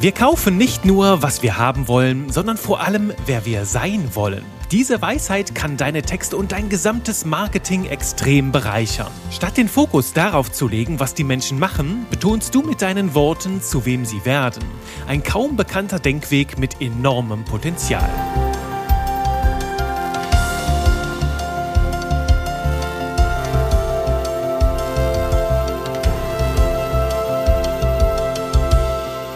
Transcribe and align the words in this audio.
Wir 0.00 0.12
kaufen 0.12 0.56
nicht 0.56 0.86
nur, 0.86 1.22
was 1.22 1.42
wir 1.42 1.58
haben 1.58 1.86
wollen, 1.86 2.30
sondern 2.32 2.56
vor 2.56 2.80
allem, 2.80 3.12
wer 3.26 3.44
wir 3.44 3.66
sein 3.66 4.08
wollen. 4.14 4.46
Diese 4.70 5.02
Weisheit 5.02 5.54
kann 5.54 5.76
deine 5.76 6.00
Texte 6.00 6.38
und 6.38 6.52
dein 6.52 6.70
gesamtes 6.70 7.26
Marketing 7.26 7.84
extrem 7.84 8.50
bereichern. 8.50 9.10
Statt 9.30 9.58
den 9.58 9.68
Fokus 9.68 10.14
darauf 10.14 10.50
zu 10.50 10.68
legen, 10.68 11.00
was 11.00 11.12
die 11.12 11.24
Menschen 11.24 11.58
machen, 11.58 12.06
betonst 12.08 12.54
du 12.54 12.62
mit 12.62 12.80
deinen 12.80 13.14
Worten, 13.14 13.60
zu 13.60 13.84
wem 13.84 14.06
sie 14.06 14.24
werden. 14.24 14.64
Ein 15.06 15.22
kaum 15.22 15.56
bekannter 15.56 15.98
Denkweg 15.98 16.58
mit 16.58 16.80
enormem 16.80 17.44
Potenzial. 17.44 18.08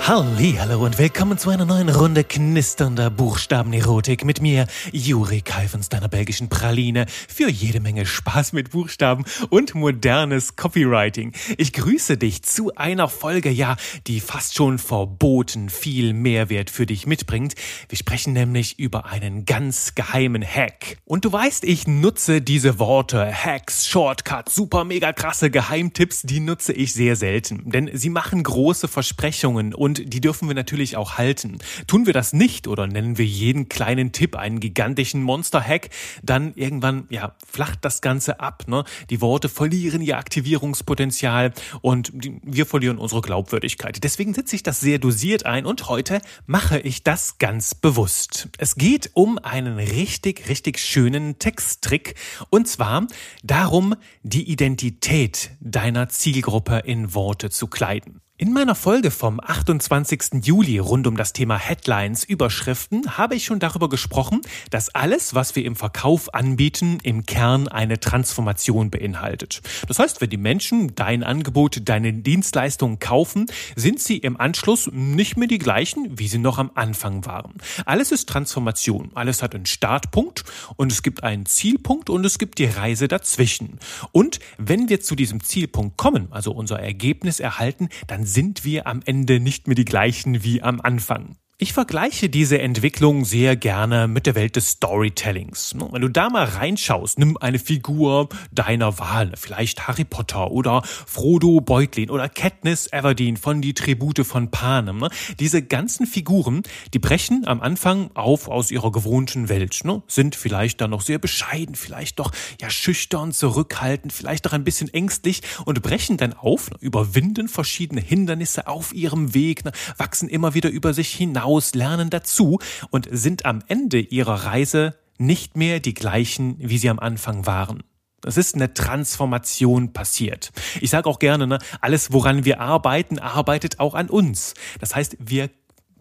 Hallo 0.06 0.84
und 0.84 0.98
willkommen 0.98 1.38
zu 1.38 1.48
einer 1.48 1.64
neuen 1.64 1.88
Runde 1.88 2.24
knisternder 2.24 3.08
Buchstabenerotik 3.08 4.26
mit 4.26 4.42
mir, 4.42 4.66
Juri 4.92 5.40
Kalfens, 5.40 5.88
deiner 5.88 6.08
belgischen 6.08 6.50
Praline, 6.50 7.06
für 7.08 7.48
jede 7.48 7.80
Menge 7.80 8.04
Spaß 8.04 8.52
mit 8.52 8.72
Buchstaben 8.72 9.24
und 9.48 9.74
modernes 9.74 10.56
Copywriting. 10.56 11.32
Ich 11.56 11.72
grüße 11.72 12.18
dich 12.18 12.42
zu 12.42 12.74
einer 12.74 13.08
Folge, 13.08 13.48
ja, 13.48 13.76
die 14.06 14.20
fast 14.20 14.54
schon 14.54 14.76
verboten 14.76 15.70
viel 15.70 16.12
Mehrwert 16.12 16.68
für 16.68 16.84
dich 16.84 17.06
mitbringt. 17.06 17.54
Wir 17.88 17.96
sprechen 17.96 18.34
nämlich 18.34 18.78
über 18.78 19.06
einen 19.06 19.46
ganz 19.46 19.94
geheimen 19.94 20.44
Hack. 20.44 20.98
Und 21.06 21.24
du 21.24 21.32
weißt, 21.32 21.64
ich 21.64 21.86
nutze 21.86 22.42
diese 22.42 22.78
Worte, 22.78 23.32
Hacks, 23.32 23.86
Shortcuts, 23.86 24.54
super 24.54 24.84
mega 24.84 25.14
krasse 25.14 25.48
Geheimtipps, 25.48 26.20
die 26.20 26.40
nutze 26.40 26.74
ich 26.74 26.92
sehr 26.92 27.16
selten, 27.16 27.70
denn 27.70 27.88
sie 27.94 28.10
machen 28.10 28.42
große 28.42 28.86
Versprechungen 28.86 29.72
und 29.72 29.93
und 29.94 30.12
die 30.12 30.20
dürfen 30.20 30.48
wir 30.48 30.54
natürlich 30.54 30.96
auch 30.96 31.18
halten. 31.18 31.58
Tun 31.86 32.06
wir 32.06 32.12
das 32.12 32.32
nicht 32.32 32.66
oder 32.66 32.86
nennen 32.86 33.16
wir 33.18 33.24
jeden 33.24 33.68
kleinen 33.68 34.12
Tipp 34.12 34.36
einen 34.36 34.58
gigantischen 34.58 35.22
Monster-Hack, 35.22 35.90
dann 36.22 36.52
irgendwann, 36.54 37.06
ja, 37.10 37.36
flacht 37.46 37.84
das 37.84 38.00
Ganze 38.00 38.40
ab. 38.40 38.64
Ne? 38.66 38.84
Die 39.10 39.20
Worte 39.20 39.48
verlieren 39.48 40.02
ihr 40.02 40.18
Aktivierungspotenzial 40.18 41.52
und 41.80 42.12
wir 42.42 42.66
verlieren 42.66 42.98
unsere 42.98 43.20
Glaubwürdigkeit. 43.20 44.02
Deswegen 44.02 44.34
setze 44.34 44.56
ich 44.56 44.62
das 44.62 44.80
sehr 44.80 44.98
dosiert 44.98 45.46
ein 45.46 45.66
und 45.66 45.88
heute 45.88 46.20
mache 46.46 46.80
ich 46.80 47.04
das 47.04 47.38
ganz 47.38 47.74
bewusst. 47.74 48.48
Es 48.58 48.74
geht 48.74 49.10
um 49.14 49.38
einen 49.38 49.78
richtig, 49.78 50.48
richtig 50.48 50.78
schönen 50.78 51.38
Texttrick 51.38 52.14
und 52.50 52.66
zwar 52.66 53.06
darum, 53.42 53.94
die 54.22 54.50
Identität 54.50 55.50
deiner 55.60 56.08
Zielgruppe 56.08 56.78
in 56.78 57.14
Worte 57.14 57.50
zu 57.50 57.68
kleiden. 57.68 58.20
In 58.36 58.52
meiner 58.52 58.74
Folge 58.74 59.12
vom 59.12 59.38
28. 59.38 60.44
Juli 60.44 60.80
rund 60.80 61.06
um 61.06 61.16
das 61.16 61.32
Thema 61.32 61.56
Headlines, 61.56 62.24
Überschriften, 62.24 63.16
habe 63.16 63.36
ich 63.36 63.44
schon 63.44 63.60
darüber 63.60 63.88
gesprochen, 63.88 64.40
dass 64.70 64.92
alles, 64.92 65.36
was 65.36 65.54
wir 65.54 65.64
im 65.64 65.76
Verkauf 65.76 66.34
anbieten, 66.34 66.98
im 67.04 67.26
Kern 67.26 67.68
eine 67.68 68.00
Transformation 68.00 68.90
beinhaltet. 68.90 69.62
Das 69.86 70.00
heißt, 70.00 70.20
wenn 70.20 70.30
die 70.30 70.36
Menschen 70.36 70.96
dein 70.96 71.22
Angebot, 71.22 71.82
deine 71.84 72.12
Dienstleistungen 72.12 72.98
kaufen, 72.98 73.46
sind 73.76 74.00
sie 74.00 74.18
im 74.18 74.36
Anschluss 74.40 74.90
nicht 74.92 75.36
mehr 75.36 75.46
die 75.46 75.58
gleichen, 75.58 76.18
wie 76.18 76.26
sie 76.26 76.38
noch 76.38 76.58
am 76.58 76.72
Anfang 76.74 77.24
waren. 77.26 77.54
Alles 77.86 78.10
ist 78.10 78.28
Transformation. 78.28 79.12
Alles 79.14 79.44
hat 79.44 79.54
einen 79.54 79.66
Startpunkt 79.66 80.42
und 80.74 80.90
es 80.90 81.04
gibt 81.04 81.22
einen 81.22 81.46
Zielpunkt 81.46 82.10
und 82.10 82.24
es 82.24 82.40
gibt 82.40 82.58
die 82.58 82.64
Reise 82.64 83.06
dazwischen. 83.06 83.78
Und 84.10 84.40
wenn 84.58 84.88
wir 84.88 85.00
zu 85.00 85.14
diesem 85.14 85.40
Zielpunkt 85.40 85.96
kommen, 85.96 86.26
also 86.32 86.50
unser 86.50 86.80
Ergebnis 86.80 87.38
erhalten, 87.38 87.90
dann 88.08 88.23
sind 88.24 88.64
wir 88.64 88.86
am 88.86 89.00
Ende 89.04 89.40
nicht 89.40 89.66
mehr 89.66 89.74
die 89.74 89.84
gleichen 89.84 90.42
wie 90.42 90.62
am 90.62 90.80
Anfang. 90.80 91.36
Ich 91.56 91.72
vergleiche 91.72 92.28
diese 92.28 92.60
Entwicklung 92.60 93.24
sehr 93.24 93.54
gerne 93.54 94.08
mit 94.08 94.26
der 94.26 94.34
Welt 94.34 94.56
des 94.56 94.70
Storytellings. 94.70 95.76
Wenn 95.92 96.02
du 96.02 96.08
da 96.08 96.28
mal 96.28 96.46
reinschaust, 96.46 97.16
nimm 97.16 97.36
eine 97.36 97.60
Figur 97.60 98.28
deiner 98.50 98.98
Wahl, 98.98 99.34
vielleicht 99.36 99.86
Harry 99.86 100.02
Potter 100.02 100.50
oder 100.50 100.82
Frodo 100.82 101.60
Beutlin 101.60 102.10
oder 102.10 102.28
Katniss 102.28 102.92
Everdeen 102.92 103.36
von 103.36 103.62
Die 103.62 103.72
Tribute 103.72 104.26
von 104.26 104.50
Panem. 104.50 104.98
Ne? 104.98 105.10
Diese 105.38 105.62
ganzen 105.62 106.08
Figuren, 106.08 106.64
die 106.92 106.98
brechen 106.98 107.46
am 107.46 107.60
Anfang 107.60 108.10
auf 108.14 108.48
aus 108.48 108.72
ihrer 108.72 108.90
gewohnten 108.90 109.48
Welt, 109.48 109.82
ne? 109.84 110.02
sind 110.08 110.34
vielleicht 110.34 110.80
dann 110.80 110.90
noch 110.90 111.02
sehr 111.02 111.20
bescheiden, 111.20 111.76
vielleicht 111.76 112.18
doch 112.18 112.32
ja 112.60 112.68
schüchtern, 112.68 113.30
zurückhaltend, 113.30 114.12
vielleicht 114.12 114.44
doch 114.46 114.54
ein 114.54 114.64
bisschen 114.64 114.92
ängstlich 114.92 115.42
und 115.64 115.80
brechen 115.82 116.16
dann 116.16 116.32
auf, 116.32 116.72
ne? 116.72 116.78
überwinden 116.80 117.46
verschiedene 117.46 118.00
Hindernisse 118.00 118.66
auf 118.66 118.92
ihrem 118.92 119.34
Weg, 119.34 119.62
wachsen 119.98 120.28
immer 120.28 120.54
wieder 120.54 120.70
über 120.70 120.92
sich 120.92 121.14
hinaus 121.14 121.43
aus, 121.44 121.74
lernen 121.74 122.10
dazu 122.10 122.58
und 122.90 123.08
sind 123.10 123.44
am 123.44 123.62
Ende 123.68 124.00
ihrer 124.00 124.46
Reise 124.46 124.96
nicht 125.18 125.56
mehr 125.56 125.80
die 125.80 125.94
gleichen, 125.94 126.56
wie 126.58 126.78
sie 126.78 126.90
am 126.90 126.98
Anfang 126.98 127.46
waren. 127.46 127.82
Es 128.26 128.36
ist 128.36 128.54
eine 128.54 128.72
Transformation 128.72 129.92
passiert. 129.92 130.50
Ich 130.80 130.90
sage 130.90 131.08
auch 131.08 131.18
gerne, 131.18 131.46
ne, 131.46 131.58
alles, 131.80 132.12
woran 132.12 132.44
wir 132.44 132.60
arbeiten, 132.60 133.18
arbeitet 133.18 133.80
auch 133.80 133.94
an 133.94 134.08
uns. 134.08 134.54
Das 134.80 134.94
heißt, 134.94 135.16
wir 135.20 135.50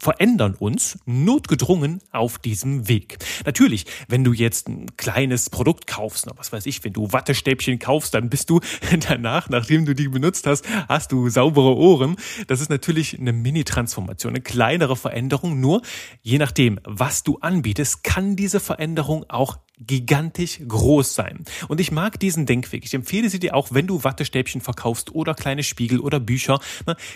verändern 0.04 0.56
uns 0.60 1.00
notgedrungen 1.06 2.02
auf 2.12 2.38
diesem 2.38 2.90
Weg. 2.90 3.18
Natürlich, 3.46 3.86
wenn 4.10 4.26
du 4.26 4.34
jetzt 4.34 4.68
ein 4.68 4.98
kleines 4.98 5.50
Produkt 5.50 5.88
kaufst, 5.88 6.28
was 6.36 6.52
weiß 6.52 6.66
ich, 6.66 6.84
wenn 6.84 6.92
du 6.92 7.14
Wattestäbchen 7.14 7.80
kaufst, 7.80 8.14
dann 8.14 8.30
bist 8.30 8.50
du 8.50 8.60
danach, 9.08 9.50
nachdem 9.50 9.86
du 9.86 9.96
die 9.96 10.10
benutzt 10.10 10.46
hast, 10.46 10.66
hast 10.90 11.14
du 11.14 11.30
saubere 11.30 11.78
Ohren. 11.78 12.18
Das 12.48 12.60
ist 12.60 12.70
natürlich 12.70 13.18
eine 13.18 13.32
Mini-Transformation, 13.32 14.34
eine 14.34 14.42
kleinere 14.42 14.98
Veränderung. 14.98 15.62
Nur 15.62 15.82
je 16.22 16.38
nachdem, 16.38 16.80
was 16.84 17.24
du 17.24 17.38
anbietest, 17.40 18.04
kann 18.04 18.36
diese 18.36 18.60
Veränderung 18.60 19.26
auch 19.30 19.58
gigantisch 19.80 20.60
groß 20.68 21.16
sein. 21.16 21.44
Und 21.68 21.80
ich 21.80 21.92
mag 21.92 22.20
diesen 22.20 22.46
Denkweg. 22.46 22.86
Ich 22.86 22.94
empfehle 22.94 23.30
sie 23.30 23.40
dir 23.40 23.56
auch, 23.56 23.70
wenn 23.72 23.88
du 23.88 24.04
Wattestäbchen 24.04 24.62
verkaufst 24.62 25.14
oder 25.14 25.34
kleine 25.34 25.64
Spiegel 25.64 26.00
oder 26.00 26.20
Bücher. 26.20 26.60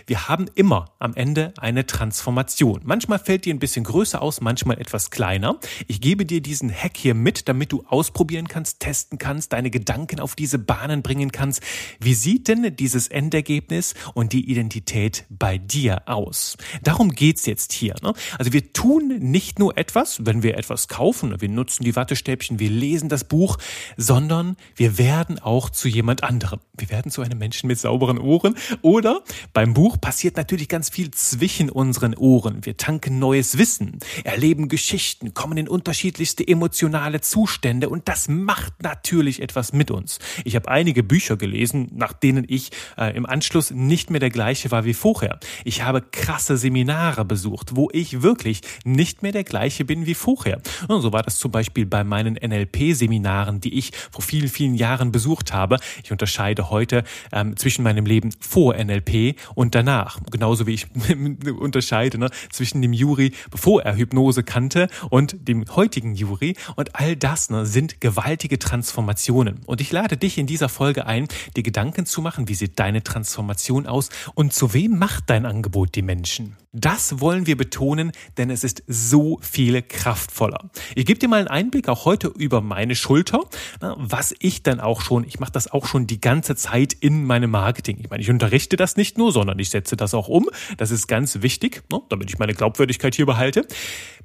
Wir 0.06 0.28
haben 0.28 0.48
immer 0.56 0.94
am 1.00 1.14
Ende 1.14 1.54
eine 1.58 1.86
Transformation. 1.86 2.82
Manchmal 2.84 3.20
fällt 3.20 3.46
die 3.46 3.54
ein 3.54 3.60
bisschen 3.60 3.84
größer 3.86 4.22
aus, 4.22 4.42
manchmal 4.42 4.80
etwas 4.80 5.12
kleiner. 5.12 5.60
Ich 5.88 6.02
gebe 6.02 6.26
dir 6.26 6.42
diesen 6.42 6.72
Hack 6.72 6.98
hier 6.98 7.14
mit, 7.14 7.48
damit 7.48 7.72
du 7.72 7.84
ausprobieren 7.88 8.48
kannst, 8.48 8.80
testen 8.80 9.18
kannst, 9.18 9.54
deine 9.54 9.70
Gedanken 9.70 10.20
auf 10.20 10.36
diese 10.36 10.60
Bahnen 10.60 11.04
bringen 11.04 11.32
kannst. 11.32 11.62
Wie 12.00 12.14
sieht 12.14 12.48
denn 12.48 12.76
dieses 12.76 13.08
Endergebnis 13.08 13.94
und 14.14 14.34
die 14.34 14.50
Identität 14.50 15.26
bei 15.30 15.58
dir 15.58 16.08
aus? 16.08 16.58
Darum 16.84 17.12
geht's 17.12 17.46
jetzt 17.46 17.72
hier. 17.72 17.96
Ne? 18.02 18.14
Also 18.38 18.54
wir 18.54 18.74
tun 18.74 19.20
nicht 19.20 19.60
nur 19.60 19.78
etwas, 19.78 20.26
wenn 20.26 20.44
wir 20.44 20.58
etwas 20.58 20.88
kaufen, 20.88 21.40
wir 21.40 21.50
nutzen 21.50 21.84
die 21.84 21.96
Wattestäbchen, 21.96 22.47
wir 22.52 22.70
lesen 22.70 23.10
das 23.10 23.24
Buch, 23.24 23.58
sondern 23.98 24.58
wir 24.76 24.98
werden 24.98 25.40
auch 25.40 25.70
zu 25.70 25.88
jemand 25.88 26.24
anderem. 26.24 26.60
Wir 26.78 26.90
werden 26.90 27.12
zu 27.12 27.22
einem 27.22 27.38
Menschen 27.38 27.68
mit 27.68 27.80
sauberen 27.80 28.18
Ohren 28.18 28.56
oder 28.82 29.22
beim 29.54 29.74
Buch 29.74 30.00
passiert 30.00 30.38
natürlich 30.38 30.70
ganz 30.70 30.90
viel 30.90 31.12
zwischen 31.12 31.70
unseren 31.70 32.16
Ohren. 32.16 32.66
Wir 32.66 32.78
tanken 32.78 33.20
neues 33.20 33.58
Wissen, 33.58 34.00
erleben 34.24 34.68
Geschichten, 34.68 35.34
kommen 35.34 35.58
in 35.58 35.68
unterschiedlichste 35.68 36.48
emotionale 36.48 37.22
Zustände 37.22 37.90
und 37.90 38.08
das 38.08 38.28
macht 38.28 38.82
natürlich 38.82 39.42
etwas 39.42 39.74
mit 39.74 39.92
uns. 39.92 40.20
Ich 40.46 40.56
habe 40.56 40.70
einige 40.70 41.04
Bücher 41.04 41.38
gelesen, 41.38 41.90
nach 41.96 42.14
denen 42.14 42.46
ich 42.48 42.72
äh, 42.98 43.16
im 43.16 43.26
Anschluss 43.26 43.72
nicht 43.72 44.10
mehr 44.10 44.20
der 44.20 44.30
gleiche 44.30 44.72
war 44.72 44.86
wie 44.86 44.94
vorher. 44.94 45.40
Ich 45.66 45.84
habe 45.84 46.02
krasse 46.02 46.58
Seminare 46.58 47.26
besucht, 47.26 47.76
wo 47.76 47.90
ich 47.92 48.22
wirklich 48.22 48.62
nicht 48.86 49.24
mehr 49.24 49.32
der 49.32 49.44
gleiche 49.44 49.86
bin 49.86 50.06
wie 50.06 50.14
vorher. 50.14 50.62
Und 50.88 51.02
so 51.02 51.12
war 51.12 51.24
das 51.24 51.38
zum 51.38 51.52
Beispiel 51.52 51.86
bei 51.86 52.04
meinen 52.04 52.37
NLP-Seminaren, 52.42 53.62
die 53.62 53.78
ich 53.78 53.92
vor 54.12 54.22
vielen, 54.22 54.50
vielen 54.50 54.76
Jahren 54.76 55.12
besucht 55.12 55.54
habe. 55.54 55.80
Ich 56.04 56.12
unterscheide 56.12 56.70
heute 56.70 57.04
ähm, 57.32 57.56
zwischen 57.58 57.84
meinem 57.84 58.06
Leben 58.06 58.30
vor 58.40 58.76
NLP 58.76 59.36
und 59.56 59.76
danach. 59.76 60.20
Genauso 60.32 60.68
wie 60.68 60.74
ich 60.74 60.88
unterscheide 61.60 62.18
ne, 62.18 62.30
zwischen 62.52 62.82
dem 62.82 62.94
Juri, 62.94 63.34
bevor 63.52 63.84
er 63.84 63.96
Hypnose 63.96 64.44
kannte, 64.44 64.88
und 65.10 65.48
dem 65.48 65.66
heutigen 65.76 66.16
Juri. 66.16 66.56
Und 66.76 66.96
all 66.96 67.16
das 67.16 67.50
ne, 67.50 67.66
sind 67.66 68.02
gewaltige 68.02 68.60
Transformationen. 68.60 69.62
Und 69.66 69.82
ich 69.82 69.92
lade 69.92 70.18
dich 70.18 70.38
in 70.38 70.48
dieser 70.48 70.70
Folge 70.70 71.06
ein, 71.06 71.28
dir 71.56 71.64
Gedanken 71.64 72.06
zu 72.06 72.22
machen, 72.22 72.48
wie 72.48 72.56
sieht 72.56 72.80
deine 72.80 73.04
Transformation 73.04 73.88
aus 73.88 74.10
und 74.36 74.54
zu 74.54 74.74
wem 74.74 74.98
macht 74.98 75.30
dein 75.30 75.46
Angebot 75.46 75.96
die 75.96 76.02
Menschen? 76.02 76.58
Das 76.80 77.20
wollen 77.22 77.48
wir 77.48 77.58
betonen, 77.58 78.12
denn 78.38 78.52
es 78.52 78.64
ist 78.64 78.84
so 78.86 79.40
viel 79.42 79.82
kraftvoller. 79.82 80.70
Ich 80.94 81.08
gebe 81.08 81.18
dir 81.18 81.28
mal 81.28 81.40
einen 81.40 81.48
Einblick 81.48 81.90
auch 81.90 82.06
heute 82.06 82.28
über 82.28 82.62
meine 82.62 82.96
Schulter, 82.96 83.40
was 83.80 84.36
ich 84.38 84.62
dann 84.62 84.80
auch 84.80 85.02
schon, 85.02 85.24
ich 85.24 85.40
mache 85.40 85.52
das 85.52 85.72
auch 85.72 85.88
schon 85.88 86.06
die 86.06 86.22
ganze 86.22 86.56
Zeit 86.56 86.94
in 86.94 87.26
meinem 87.26 87.50
Marketing. 87.50 87.98
Ich 88.00 88.12
meine, 88.12 88.22
ich 88.22 88.30
unterrichte 88.30 88.76
das 88.76 88.96
nicht 88.96 89.18
nur, 89.18 89.32
sondern 89.32 89.58
ich 89.58 89.72
setze 89.72 89.98
das 89.98 90.14
auch 90.14 90.28
um. 90.28 90.52
Das 90.78 90.92
ist 90.92 91.08
ganz 91.08 91.42
wichtig, 91.42 91.82
ne, 91.92 92.00
damit 92.10 92.30
ich 92.30 92.38
meine 92.38 92.54
Glaubwürdigkeit 92.54 93.16
hier 93.16 93.26
behalte. 93.26 93.66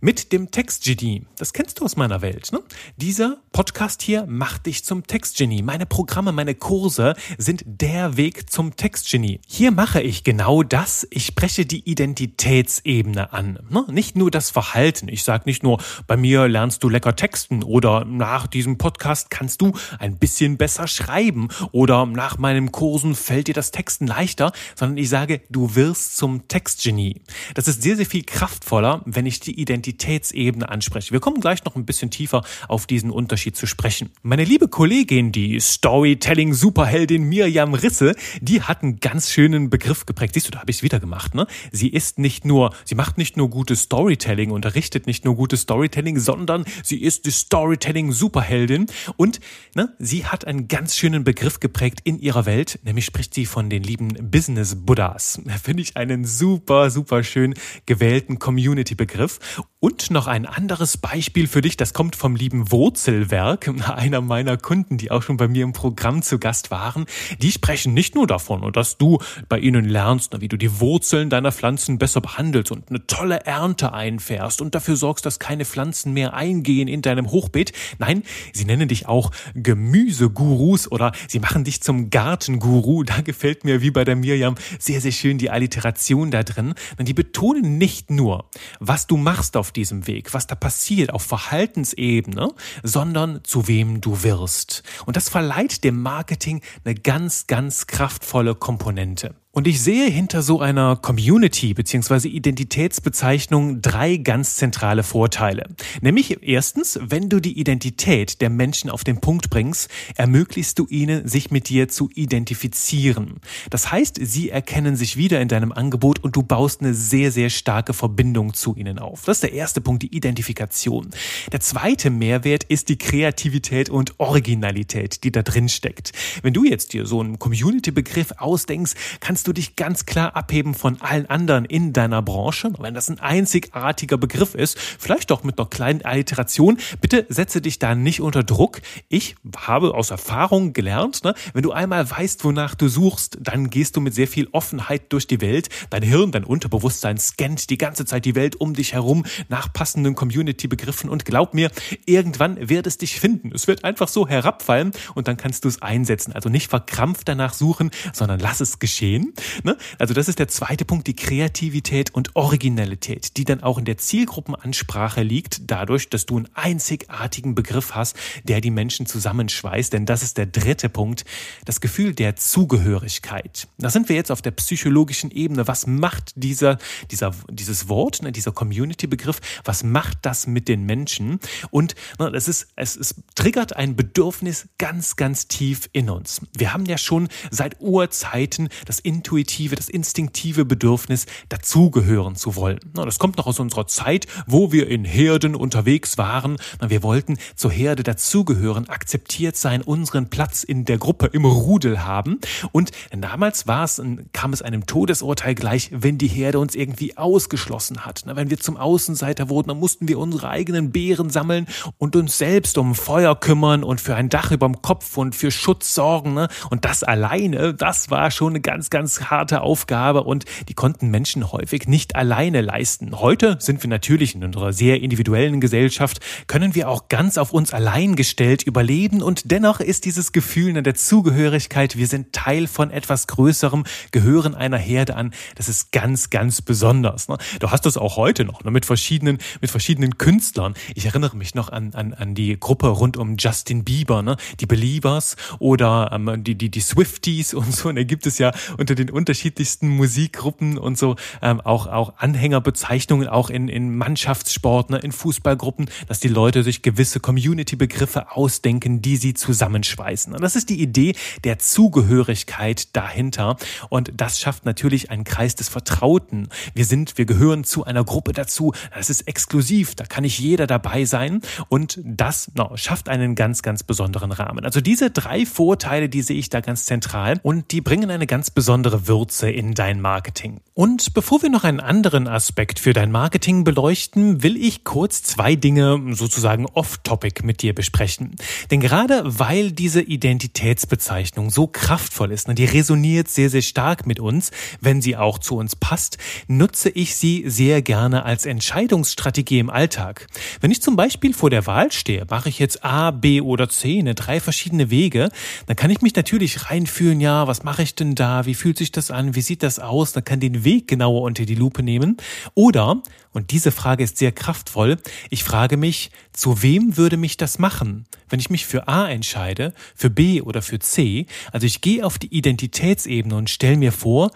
Mit 0.04 0.32
dem 0.32 0.50
Textgenie, 0.50 1.26
das 1.36 1.52
kennst 1.52 1.78
du 1.78 1.84
aus 1.84 1.94
meiner 1.94 2.22
Welt. 2.22 2.50
Ne? 2.50 2.60
Dieser 2.96 3.36
Podcast 3.52 4.02
hier 4.02 4.26
macht 4.26 4.66
dich 4.66 4.84
zum 4.84 5.06
Textgenie. 5.06 5.62
Meine 5.62 5.86
Programme, 5.86 6.32
meine 6.32 6.56
Kurse 6.56 7.14
sind 7.38 7.62
der 7.64 8.16
Weg 8.16 8.50
zum 8.50 8.74
Textgenie. 8.74 9.40
Hier 9.46 9.70
mache 9.70 10.02
ich 10.02 10.24
genau 10.24 10.64
das. 10.64 11.06
Ich 11.10 11.26
spreche 11.26 11.66
die 11.66 11.88
Identität 11.88 12.32
Identitätsebene 12.42 13.32
an. 13.32 13.58
Ne? 13.70 13.84
Nicht 13.90 14.16
nur 14.16 14.30
das 14.30 14.50
Verhalten. 14.50 15.08
Ich 15.08 15.22
sage 15.22 15.44
nicht 15.46 15.62
nur, 15.62 15.80
bei 16.06 16.16
mir 16.16 16.48
lernst 16.48 16.82
du 16.82 16.88
lecker 16.88 17.14
texten 17.14 17.62
oder 17.62 18.04
nach 18.04 18.46
diesem 18.46 18.78
Podcast 18.78 19.30
kannst 19.30 19.60
du 19.60 19.72
ein 19.98 20.18
bisschen 20.18 20.56
besser 20.56 20.86
schreiben 20.86 21.48
oder 21.70 22.06
nach 22.06 22.38
meinen 22.38 22.72
Kursen 22.72 23.14
fällt 23.14 23.48
dir 23.48 23.54
das 23.54 23.70
Texten 23.70 24.06
leichter, 24.06 24.52
sondern 24.74 24.98
ich 24.98 25.08
sage, 25.08 25.42
du 25.50 25.74
wirst 25.74 26.16
zum 26.16 26.48
Textgenie. 26.48 27.22
Das 27.54 27.68
ist 27.68 27.82
sehr, 27.82 27.96
sehr 27.96 28.06
viel 28.06 28.24
kraftvoller, 28.24 29.02
wenn 29.04 29.26
ich 29.26 29.40
die 29.40 29.60
Identitätsebene 29.92 30.68
anspreche. 30.68 31.12
Wir 31.12 31.20
kommen 31.20 31.40
gleich 31.40 31.64
noch 31.64 31.76
ein 31.76 31.84
bisschen 31.84 32.10
tiefer 32.10 32.42
auf 32.68 32.86
diesen 32.86 33.10
Unterschied 33.10 33.56
zu 33.56 33.66
sprechen. 33.66 34.10
Meine 34.22 34.44
liebe 34.44 34.68
Kollegin, 34.68 35.32
die 35.32 35.60
Storytelling-Superheldin 35.60 37.22
Mirjam 37.24 37.74
Risse, 37.74 38.14
die 38.40 38.62
hat 38.62 38.82
einen 38.82 39.00
ganz 39.00 39.30
schönen 39.30 39.70
Begriff 39.70 40.06
geprägt. 40.06 40.34
Siehst 40.34 40.48
du, 40.48 40.50
da 40.50 40.60
habe 40.60 40.70
ich 40.70 40.78
es 40.78 40.82
wieder 40.82 41.00
gemacht. 41.00 41.34
Ne? 41.34 41.46
Sie 41.70 41.88
ist 41.88 42.18
nicht 42.18 42.44
nur, 42.44 42.74
sie 42.84 42.94
macht 42.94 43.18
nicht 43.18 43.36
nur 43.36 43.50
gutes 43.50 43.82
Storytelling, 43.82 44.50
unterrichtet 44.50 45.06
nicht 45.06 45.24
nur 45.24 45.36
gutes 45.36 45.62
Storytelling, 45.62 46.18
sondern 46.18 46.64
sie 46.82 47.02
ist 47.02 47.26
die 47.26 47.30
Storytelling-Superheldin 47.30 48.86
und 49.16 49.40
ne, 49.74 49.94
sie 49.98 50.24
hat 50.24 50.46
einen 50.46 50.68
ganz 50.68 50.96
schönen 50.96 51.24
Begriff 51.24 51.60
geprägt 51.60 52.00
in 52.04 52.18
ihrer 52.18 52.46
Welt, 52.46 52.78
nämlich 52.82 53.04
spricht 53.04 53.34
sie 53.34 53.46
von 53.46 53.70
den 53.70 53.82
lieben 53.82 54.08
Business-Buddhas. 54.30 55.42
Finde 55.62 55.82
ich 55.82 55.96
einen 55.96 56.24
super, 56.24 56.90
super 56.90 57.22
schön 57.22 57.54
gewählten 57.86 58.38
Community-Begriff. 58.38 59.38
Und 59.84 60.12
noch 60.12 60.28
ein 60.28 60.46
anderes 60.46 60.96
Beispiel 60.96 61.48
für 61.48 61.60
dich, 61.60 61.76
das 61.76 61.92
kommt 61.92 62.14
vom 62.14 62.36
lieben 62.36 62.70
Wurzelwerk, 62.70 63.68
einer 63.96 64.20
meiner 64.20 64.56
Kunden, 64.56 64.96
die 64.96 65.10
auch 65.10 65.22
schon 65.22 65.38
bei 65.38 65.48
mir 65.48 65.64
im 65.64 65.72
Programm 65.72 66.22
zu 66.22 66.38
Gast 66.38 66.70
waren. 66.70 67.04
Die 67.40 67.50
sprechen 67.50 67.92
nicht 67.92 68.14
nur 68.14 68.28
davon, 68.28 68.72
dass 68.72 68.96
du 68.96 69.18
bei 69.48 69.58
ihnen 69.58 69.84
lernst, 69.84 70.40
wie 70.40 70.46
du 70.46 70.56
die 70.56 70.78
Wurzeln 70.78 71.30
deiner 71.30 71.50
Pflanzen 71.50 71.98
besser 71.98 72.20
behandelst 72.20 72.70
und 72.70 72.90
eine 72.90 73.08
tolle 73.08 73.44
Ernte 73.44 73.92
einfährst 73.92 74.60
und 74.60 74.76
dafür 74.76 74.94
sorgst, 74.94 75.26
dass 75.26 75.40
keine 75.40 75.64
Pflanzen 75.64 76.12
mehr 76.12 76.32
eingehen 76.32 76.86
in 76.86 77.02
deinem 77.02 77.32
Hochbeet. 77.32 77.72
Nein, 77.98 78.22
sie 78.52 78.66
nennen 78.66 78.86
dich 78.86 79.08
auch 79.08 79.32
Gemüsegurus 79.54 80.92
oder 80.92 81.10
sie 81.26 81.40
machen 81.40 81.64
dich 81.64 81.82
zum 81.82 82.08
Gartenguru. 82.08 83.02
Da 83.02 83.20
gefällt 83.20 83.64
mir 83.64 83.82
wie 83.82 83.90
bei 83.90 84.04
der 84.04 84.14
Mirjam 84.14 84.54
sehr, 84.78 85.00
sehr 85.00 85.10
schön 85.10 85.38
die 85.38 85.50
Alliteration 85.50 86.30
da 86.30 86.44
drin. 86.44 86.74
Denn 87.00 87.06
die 87.06 87.14
betonen 87.14 87.78
nicht 87.78 88.12
nur, 88.12 88.48
was 88.78 89.08
du 89.08 89.16
machst 89.16 89.56
auf 89.56 89.71
diesem 89.76 90.06
Weg, 90.06 90.34
was 90.34 90.46
da 90.46 90.54
passiert 90.54 91.12
auf 91.12 91.22
Verhaltensebene, 91.22 92.52
sondern 92.82 93.42
zu 93.44 93.68
wem 93.68 94.00
du 94.00 94.22
wirst. 94.22 94.82
Und 95.06 95.16
das 95.16 95.28
verleiht 95.28 95.84
dem 95.84 96.00
Marketing 96.00 96.62
eine 96.84 96.94
ganz, 96.94 97.46
ganz 97.46 97.86
kraftvolle 97.86 98.54
Komponente. 98.54 99.34
Und 99.54 99.66
ich 99.66 99.82
sehe 99.82 100.08
hinter 100.08 100.40
so 100.40 100.60
einer 100.60 100.96
Community 100.96 101.74
bzw. 101.74 102.26
Identitätsbezeichnung 102.26 103.82
drei 103.82 104.16
ganz 104.16 104.56
zentrale 104.56 105.02
Vorteile. 105.02 105.68
Nämlich 106.00 106.38
erstens, 106.40 106.98
wenn 107.02 107.28
du 107.28 107.38
die 107.38 107.60
Identität 107.60 108.40
der 108.40 108.48
Menschen 108.48 108.88
auf 108.88 109.04
den 109.04 109.20
Punkt 109.20 109.50
bringst, 109.50 109.90
ermöglichst 110.16 110.78
du 110.78 110.86
ihnen, 110.86 111.28
sich 111.28 111.50
mit 111.50 111.68
dir 111.68 111.88
zu 111.88 112.08
identifizieren. 112.14 113.40
Das 113.68 113.92
heißt, 113.92 114.18
sie 114.22 114.48
erkennen 114.48 114.96
sich 114.96 115.18
wieder 115.18 115.42
in 115.42 115.48
deinem 115.48 115.70
Angebot 115.70 116.20
und 116.24 116.34
du 116.34 116.42
baust 116.42 116.80
eine 116.80 116.94
sehr, 116.94 117.30
sehr 117.30 117.50
starke 117.50 117.92
Verbindung 117.92 118.54
zu 118.54 118.74
ihnen 118.74 118.98
auf. 118.98 119.26
Das 119.26 119.36
ist 119.36 119.42
der 119.42 119.52
erste 119.52 119.82
Punkt, 119.82 120.02
die 120.02 120.16
Identifikation. 120.16 121.10
Der 121.52 121.60
zweite 121.60 122.08
Mehrwert 122.08 122.64
ist 122.64 122.88
die 122.88 122.96
Kreativität 122.96 123.90
und 123.90 124.18
Originalität, 124.18 125.24
die 125.24 125.30
da 125.30 125.42
drin 125.42 125.68
steckt. 125.68 126.12
Wenn 126.40 126.54
du 126.54 126.64
jetzt 126.64 126.94
dir 126.94 127.04
so 127.04 127.20
einen 127.20 127.38
Community-Begriff 127.38 128.32
ausdenkst, 128.38 128.94
kannst 129.20 129.41
kannst 129.42 129.48
du 129.48 129.60
dich 129.60 129.74
ganz 129.74 130.06
klar 130.06 130.36
abheben 130.36 130.72
von 130.72 131.00
allen 131.00 131.28
anderen 131.28 131.64
in 131.64 131.92
deiner 131.92 132.22
Branche. 132.22 132.72
Wenn 132.78 132.94
das 132.94 133.10
ein 133.10 133.18
einzigartiger 133.18 134.16
Begriff 134.16 134.54
ist, 134.54 134.78
vielleicht 134.78 135.32
auch 135.32 135.42
mit 135.42 135.58
einer 135.58 135.68
kleinen 135.68 136.04
Alliteration, 136.04 136.78
bitte 137.00 137.26
setze 137.28 137.60
dich 137.60 137.80
da 137.80 137.96
nicht 137.96 138.20
unter 138.20 138.44
Druck. 138.44 138.82
Ich 139.08 139.34
habe 139.56 139.94
aus 139.94 140.12
Erfahrung 140.12 140.74
gelernt, 140.74 141.24
ne, 141.24 141.34
wenn 141.54 141.64
du 141.64 141.72
einmal 141.72 142.08
weißt, 142.08 142.44
wonach 142.44 142.76
du 142.76 142.86
suchst, 142.86 143.38
dann 143.40 143.68
gehst 143.68 143.96
du 143.96 144.00
mit 144.00 144.14
sehr 144.14 144.28
viel 144.28 144.46
Offenheit 144.52 145.12
durch 145.12 145.26
die 145.26 145.40
Welt. 145.40 145.70
Dein 145.90 146.04
Hirn, 146.04 146.30
dein 146.30 146.44
Unterbewusstsein 146.44 147.18
scannt 147.18 147.68
die 147.68 147.78
ganze 147.78 148.04
Zeit 148.04 148.24
die 148.24 148.36
Welt 148.36 148.54
um 148.54 148.74
dich 148.74 148.92
herum 148.92 149.24
nach 149.48 149.72
passenden 149.72 150.14
Community-Begriffen 150.14 151.10
und 151.10 151.24
glaub 151.24 151.52
mir, 151.52 151.72
irgendwann 152.06 152.68
wird 152.68 152.86
es 152.86 152.96
dich 152.96 153.18
finden. 153.18 153.50
Es 153.52 153.66
wird 153.66 153.82
einfach 153.82 154.06
so 154.06 154.28
herabfallen 154.28 154.92
und 155.16 155.26
dann 155.26 155.36
kannst 155.36 155.64
du 155.64 155.68
es 155.68 155.82
einsetzen. 155.82 156.32
Also 156.32 156.48
nicht 156.48 156.68
verkrampft 156.68 157.26
danach 157.26 157.54
suchen, 157.54 157.90
sondern 158.12 158.38
lass 158.38 158.60
es 158.60 158.78
geschehen. 158.78 159.31
Ne? 159.62 159.76
Also 159.98 160.14
das 160.14 160.28
ist 160.28 160.38
der 160.38 160.48
zweite 160.48 160.84
Punkt, 160.84 161.06
die 161.06 161.16
Kreativität 161.16 162.14
und 162.14 162.34
Originalität, 162.34 163.36
die 163.36 163.44
dann 163.44 163.62
auch 163.62 163.78
in 163.78 163.84
der 163.84 163.98
Zielgruppenansprache 163.98 165.22
liegt, 165.22 165.70
dadurch, 165.70 166.10
dass 166.10 166.26
du 166.26 166.36
einen 166.36 166.48
einzigartigen 166.54 167.54
Begriff 167.54 167.94
hast, 167.94 168.16
der 168.44 168.60
die 168.60 168.70
Menschen 168.70 169.06
zusammenschweißt. 169.06 169.92
Denn 169.92 170.06
das 170.06 170.22
ist 170.22 170.38
der 170.38 170.46
dritte 170.46 170.88
Punkt, 170.88 171.24
das 171.64 171.80
Gefühl 171.80 172.14
der 172.14 172.36
Zugehörigkeit. 172.36 173.68
Da 173.78 173.90
sind 173.90 174.08
wir 174.08 174.16
jetzt 174.16 174.30
auf 174.30 174.42
der 174.42 174.50
psychologischen 174.52 175.30
Ebene. 175.30 175.66
Was 175.68 175.86
macht 175.86 176.32
dieser, 176.36 176.78
dieser, 177.10 177.32
dieses 177.50 177.88
Wort, 177.88 178.22
ne, 178.22 178.32
dieser 178.32 178.52
Community-Begriff, 178.52 179.40
was 179.64 179.82
macht 179.84 180.18
das 180.22 180.46
mit 180.46 180.68
den 180.68 180.84
Menschen? 180.84 181.40
Und 181.70 181.94
ne, 182.18 182.30
es 182.34 182.48
ist, 182.48 182.68
es, 182.76 182.96
es 182.96 183.14
triggert 183.34 183.76
ein 183.76 183.96
Bedürfnis 183.96 184.68
ganz, 184.78 185.16
ganz 185.16 185.48
tief 185.48 185.88
in 185.92 186.10
uns. 186.10 186.40
Wir 186.56 186.72
haben 186.72 186.86
ja 186.86 186.98
schon 186.98 187.28
seit 187.50 187.80
Urzeiten 187.80 188.68
das 188.86 188.98
in 188.98 189.21
intuitive, 189.22 189.76
das 189.76 189.88
instinktive 189.88 190.64
Bedürfnis, 190.64 191.26
dazugehören 191.48 192.34
zu 192.34 192.56
wollen. 192.56 192.80
Das 192.92 193.20
kommt 193.20 193.36
noch 193.36 193.46
aus 193.46 193.60
unserer 193.60 193.86
Zeit, 193.86 194.26
wo 194.46 194.72
wir 194.72 194.88
in 194.88 195.04
Herden 195.04 195.54
unterwegs 195.54 196.18
waren. 196.18 196.56
Wir 196.84 197.04
wollten 197.04 197.38
zur 197.54 197.70
Herde 197.70 198.02
dazugehören, 198.02 198.88
akzeptiert 198.88 199.56
sein, 199.56 199.80
unseren 199.80 200.28
Platz 200.28 200.64
in 200.64 200.84
der 200.84 200.98
Gruppe, 200.98 201.26
im 201.26 201.44
Rudel 201.44 202.04
haben. 202.04 202.40
Und 202.72 202.90
damals 203.16 203.68
war 203.68 203.84
es, 203.84 204.02
kam 204.32 204.52
es 204.52 204.60
einem 204.60 204.86
Todesurteil 204.86 205.54
gleich, 205.54 205.90
wenn 205.92 206.18
die 206.18 206.26
Herde 206.26 206.58
uns 206.58 206.74
irgendwie 206.74 207.16
ausgeschlossen 207.16 208.04
hat. 208.04 208.24
Wenn 208.26 208.50
wir 208.50 208.58
zum 208.58 208.76
Außenseiter 208.76 209.48
wurden, 209.48 209.68
dann 209.68 209.78
mussten 209.78 210.08
wir 210.08 210.18
unsere 210.18 210.48
eigenen 210.48 210.90
Beeren 210.90 211.30
sammeln 211.30 211.68
und 211.98 212.16
uns 212.16 212.38
selbst 212.38 212.76
um 212.76 212.96
Feuer 212.96 213.38
kümmern 213.38 213.84
und 213.84 214.00
für 214.00 214.16
ein 214.16 214.28
Dach 214.28 214.50
überm 214.50 214.82
Kopf 214.82 215.16
und 215.16 215.36
für 215.36 215.52
Schutz 215.52 215.94
sorgen. 215.94 216.48
Und 216.70 216.84
das 216.84 217.04
alleine, 217.04 217.72
das 217.72 218.10
war 218.10 218.32
schon 218.32 218.54
eine 218.54 218.60
ganz, 218.60 218.90
ganz 218.90 219.11
ganz 219.12 219.30
harte 219.30 219.60
Aufgabe 219.60 220.22
und 220.22 220.44
die 220.68 220.74
konnten 220.74 221.10
Menschen 221.10 221.52
häufig 221.52 221.86
nicht 221.86 222.16
alleine 222.16 222.60
leisten. 222.60 223.18
Heute 223.18 223.56
sind 223.60 223.82
wir 223.82 223.90
natürlich 223.90 224.34
in 224.34 224.44
unserer 224.44 224.72
sehr 224.72 225.02
individuellen 225.02 225.60
Gesellschaft, 225.60 226.20
können 226.46 226.74
wir 226.74 226.88
auch 226.88 227.08
ganz 227.08 227.36
auf 227.36 227.52
uns 227.52 227.74
allein 227.74 228.16
gestellt 228.16 228.62
überleben 228.62 229.22
und 229.22 229.50
dennoch 229.50 229.80
ist 229.80 230.04
dieses 230.06 230.32
Gefühl 230.32 230.72
der 230.82 230.94
Zugehörigkeit, 230.94 231.96
wir 231.96 232.06
sind 232.06 232.32
Teil 232.32 232.66
von 232.66 232.90
etwas 232.90 233.26
Größerem, 233.26 233.84
gehören 234.12 234.54
einer 234.54 234.78
Herde 234.78 235.16
an, 235.16 235.34
das 235.56 235.68
ist 235.68 235.92
ganz, 235.92 236.30
ganz 236.30 236.62
besonders. 236.62 237.28
Ne? 237.28 237.36
Du 237.60 237.70
hast 237.70 237.84
das 237.84 237.98
auch 237.98 238.16
heute 238.16 238.44
noch 238.46 238.64
ne? 238.64 238.70
mit 238.70 238.86
verschiedenen, 238.86 239.38
mit 239.60 239.70
verschiedenen 239.70 240.16
Künstlern. 240.16 240.74
Ich 240.94 241.04
erinnere 241.04 241.36
mich 241.36 241.54
noch 241.54 241.68
an, 241.68 241.92
an, 241.94 242.14
an 242.14 242.34
die 242.34 242.58
Gruppe 242.58 242.86
rund 242.88 243.18
um 243.18 243.36
Justin 243.36 243.84
Bieber, 243.84 244.22
ne? 244.22 244.36
die 244.60 244.66
Beliebers 244.66 245.36
oder 245.58 246.10
ähm, 246.12 246.42
die, 246.44 246.54
die, 246.54 246.70
die 246.70 246.80
Swifties 246.80 247.52
und 247.54 247.74
so. 247.74 247.90
Und 247.90 247.96
da 247.96 248.04
gibt 248.04 248.26
es 248.26 248.38
ja 248.38 248.52
unter 248.78 248.94
den 248.94 249.01
den 249.04 249.10
unterschiedlichsten 249.10 249.88
Musikgruppen 249.88 250.78
und 250.78 250.98
so 250.98 251.16
ähm, 251.40 251.60
auch 251.60 251.86
auch 251.86 252.14
Anhängerbezeichnungen 252.18 253.28
auch 253.28 253.50
in 253.50 253.68
in 253.68 253.96
Mannschaftssport, 253.96 254.90
ne, 254.90 254.98
in 254.98 255.12
Fußballgruppen, 255.12 255.88
dass 256.08 256.20
die 256.20 256.28
Leute 256.28 256.62
sich 256.62 256.82
gewisse 256.82 257.20
Community-Begriffe 257.20 258.32
ausdenken, 258.32 259.02
die 259.02 259.16
sie 259.16 259.34
zusammenschweißen. 259.34 260.34
Und 260.34 260.42
das 260.42 260.56
ist 260.56 260.70
die 260.70 260.80
Idee 260.80 261.14
der 261.44 261.58
Zugehörigkeit 261.58 262.94
dahinter 262.94 263.56
und 263.88 264.12
das 264.16 264.40
schafft 264.40 264.64
natürlich 264.64 265.10
einen 265.10 265.24
Kreis 265.24 265.54
des 265.54 265.68
Vertrauten. 265.68 266.48
Wir 266.74 266.84
sind, 266.84 267.18
wir 267.18 267.24
gehören 267.24 267.64
zu 267.64 267.84
einer 267.84 268.04
Gruppe 268.04 268.32
dazu. 268.32 268.72
Das 268.94 269.10
ist 269.10 269.22
exklusiv, 269.22 269.94
da 269.94 270.04
kann 270.04 270.22
nicht 270.22 270.38
jeder 270.38 270.66
dabei 270.66 271.04
sein 271.04 271.40
und 271.68 272.00
das 272.04 272.50
no, 272.54 272.76
schafft 272.76 273.08
einen 273.08 273.34
ganz 273.34 273.62
ganz 273.62 273.82
besonderen 273.82 274.32
Rahmen. 274.32 274.64
Also 274.64 274.80
diese 274.80 275.10
drei 275.10 275.46
Vorteile, 275.46 276.08
die 276.08 276.22
sehe 276.22 276.36
ich 276.36 276.50
da 276.50 276.60
ganz 276.60 276.84
zentral 276.84 277.40
und 277.42 277.72
die 277.72 277.80
bringen 277.80 278.10
eine 278.10 278.26
ganz 278.26 278.50
besondere 278.50 278.91
besondere 278.92 279.08
Würze 279.08 279.50
in 279.50 279.74
dein 279.74 280.00
Marketing. 280.00 280.60
Und 280.74 281.12
bevor 281.12 281.42
wir 281.42 281.50
noch 281.50 281.64
einen 281.64 281.80
anderen 281.80 282.26
Aspekt 282.26 282.78
für 282.78 282.94
dein 282.94 283.10
Marketing 283.10 283.62
beleuchten, 283.62 284.42
will 284.42 284.56
ich 284.56 284.84
kurz 284.84 285.22
zwei 285.22 285.54
Dinge 285.54 286.00
sozusagen 286.12 286.64
off-topic 286.66 287.44
mit 287.44 287.60
dir 287.60 287.74
besprechen. 287.74 288.36
Denn 288.70 288.80
gerade 288.80 289.22
weil 289.24 289.72
diese 289.72 290.00
Identitätsbezeichnung 290.00 291.50
so 291.50 291.66
kraftvoll 291.66 292.32
ist, 292.32 292.48
ne, 292.48 292.54
die 292.54 292.64
resoniert 292.64 293.28
sehr, 293.28 293.50
sehr 293.50 293.60
stark 293.60 294.06
mit 294.06 294.18
uns, 294.18 294.50
wenn 294.80 295.02
sie 295.02 295.16
auch 295.16 295.38
zu 295.38 295.56
uns 295.56 295.76
passt, 295.76 296.16
nutze 296.48 296.88
ich 296.88 297.16
sie 297.16 297.44
sehr 297.46 297.82
gerne 297.82 298.24
als 298.24 298.46
Entscheidungsstrategie 298.46 299.58
im 299.58 299.68
Alltag. 299.68 300.26
Wenn 300.62 300.70
ich 300.70 300.80
zum 300.80 300.96
Beispiel 300.96 301.34
vor 301.34 301.50
der 301.50 301.66
Wahl 301.66 301.92
stehe, 301.92 302.26
mache 302.30 302.48
ich 302.48 302.58
jetzt 302.58 302.82
A, 302.82 303.10
B 303.10 303.42
oder 303.42 303.68
C, 303.68 304.02
ne, 304.02 304.14
drei 304.14 304.40
verschiedene 304.40 304.88
Wege, 304.88 305.28
dann 305.66 305.76
kann 305.76 305.90
ich 305.90 306.00
mich 306.00 306.14
natürlich 306.14 306.70
reinfühlen, 306.70 307.20
ja, 307.20 307.46
was 307.46 307.62
mache 307.62 307.82
ich 307.82 307.94
denn 307.94 308.14
da, 308.14 308.46
wie 308.46 308.54
fühle 308.54 308.71
fühlt 308.72 308.78
sich 308.78 308.92
das 308.92 309.10
an? 309.10 309.34
Wie 309.34 309.42
sieht 309.42 309.62
das 309.62 309.78
aus? 309.78 310.14
Man 310.14 310.24
kann 310.24 310.40
den 310.40 310.64
Weg 310.64 310.88
genauer 310.88 311.20
unter 311.20 311.44
die 311.44 311.54
Lupe 311.54 311.82
nehmen. 311.82 312.16
Oder, 312.54 313.02
und 313.32 313.50
diese 313.50 313.70
Frage 313.70 314.02
ist 314.02 314.16
sehr 314.16 314.32
kraftvoll, 314.32 314.96
ich 315.28 315.44
frage 315.44 315.76
mich, 315.76 316.10
zu 316.32 316.62
wem 316.62 316.96
würde 316.96 317.18
mich 317.18 317.36
das 317.36 317.58
machen? 317.58 318.06
Wenn 318.30 318.40
ich 318.40 318.48
mich 318.48 318.64
für 318.64 318.88
A 318.88 319.10
entscheide, 319.10 319.74
für 319.94 320.08
B 320.08 320.40
oder 320.40 320.62
für 320.62 320.78
C, 320.78 321.26
also 321.52 321.66
ich 321.66 321.82
gehe 321.82 322.02
auf 322.02 322.18
die 322.18 322.34
Identitätsebene 322.34 323.36
und 323.36 323.50
stelle 323.50 323.76
mir 323.76 323.92
vor, 323.92 324.30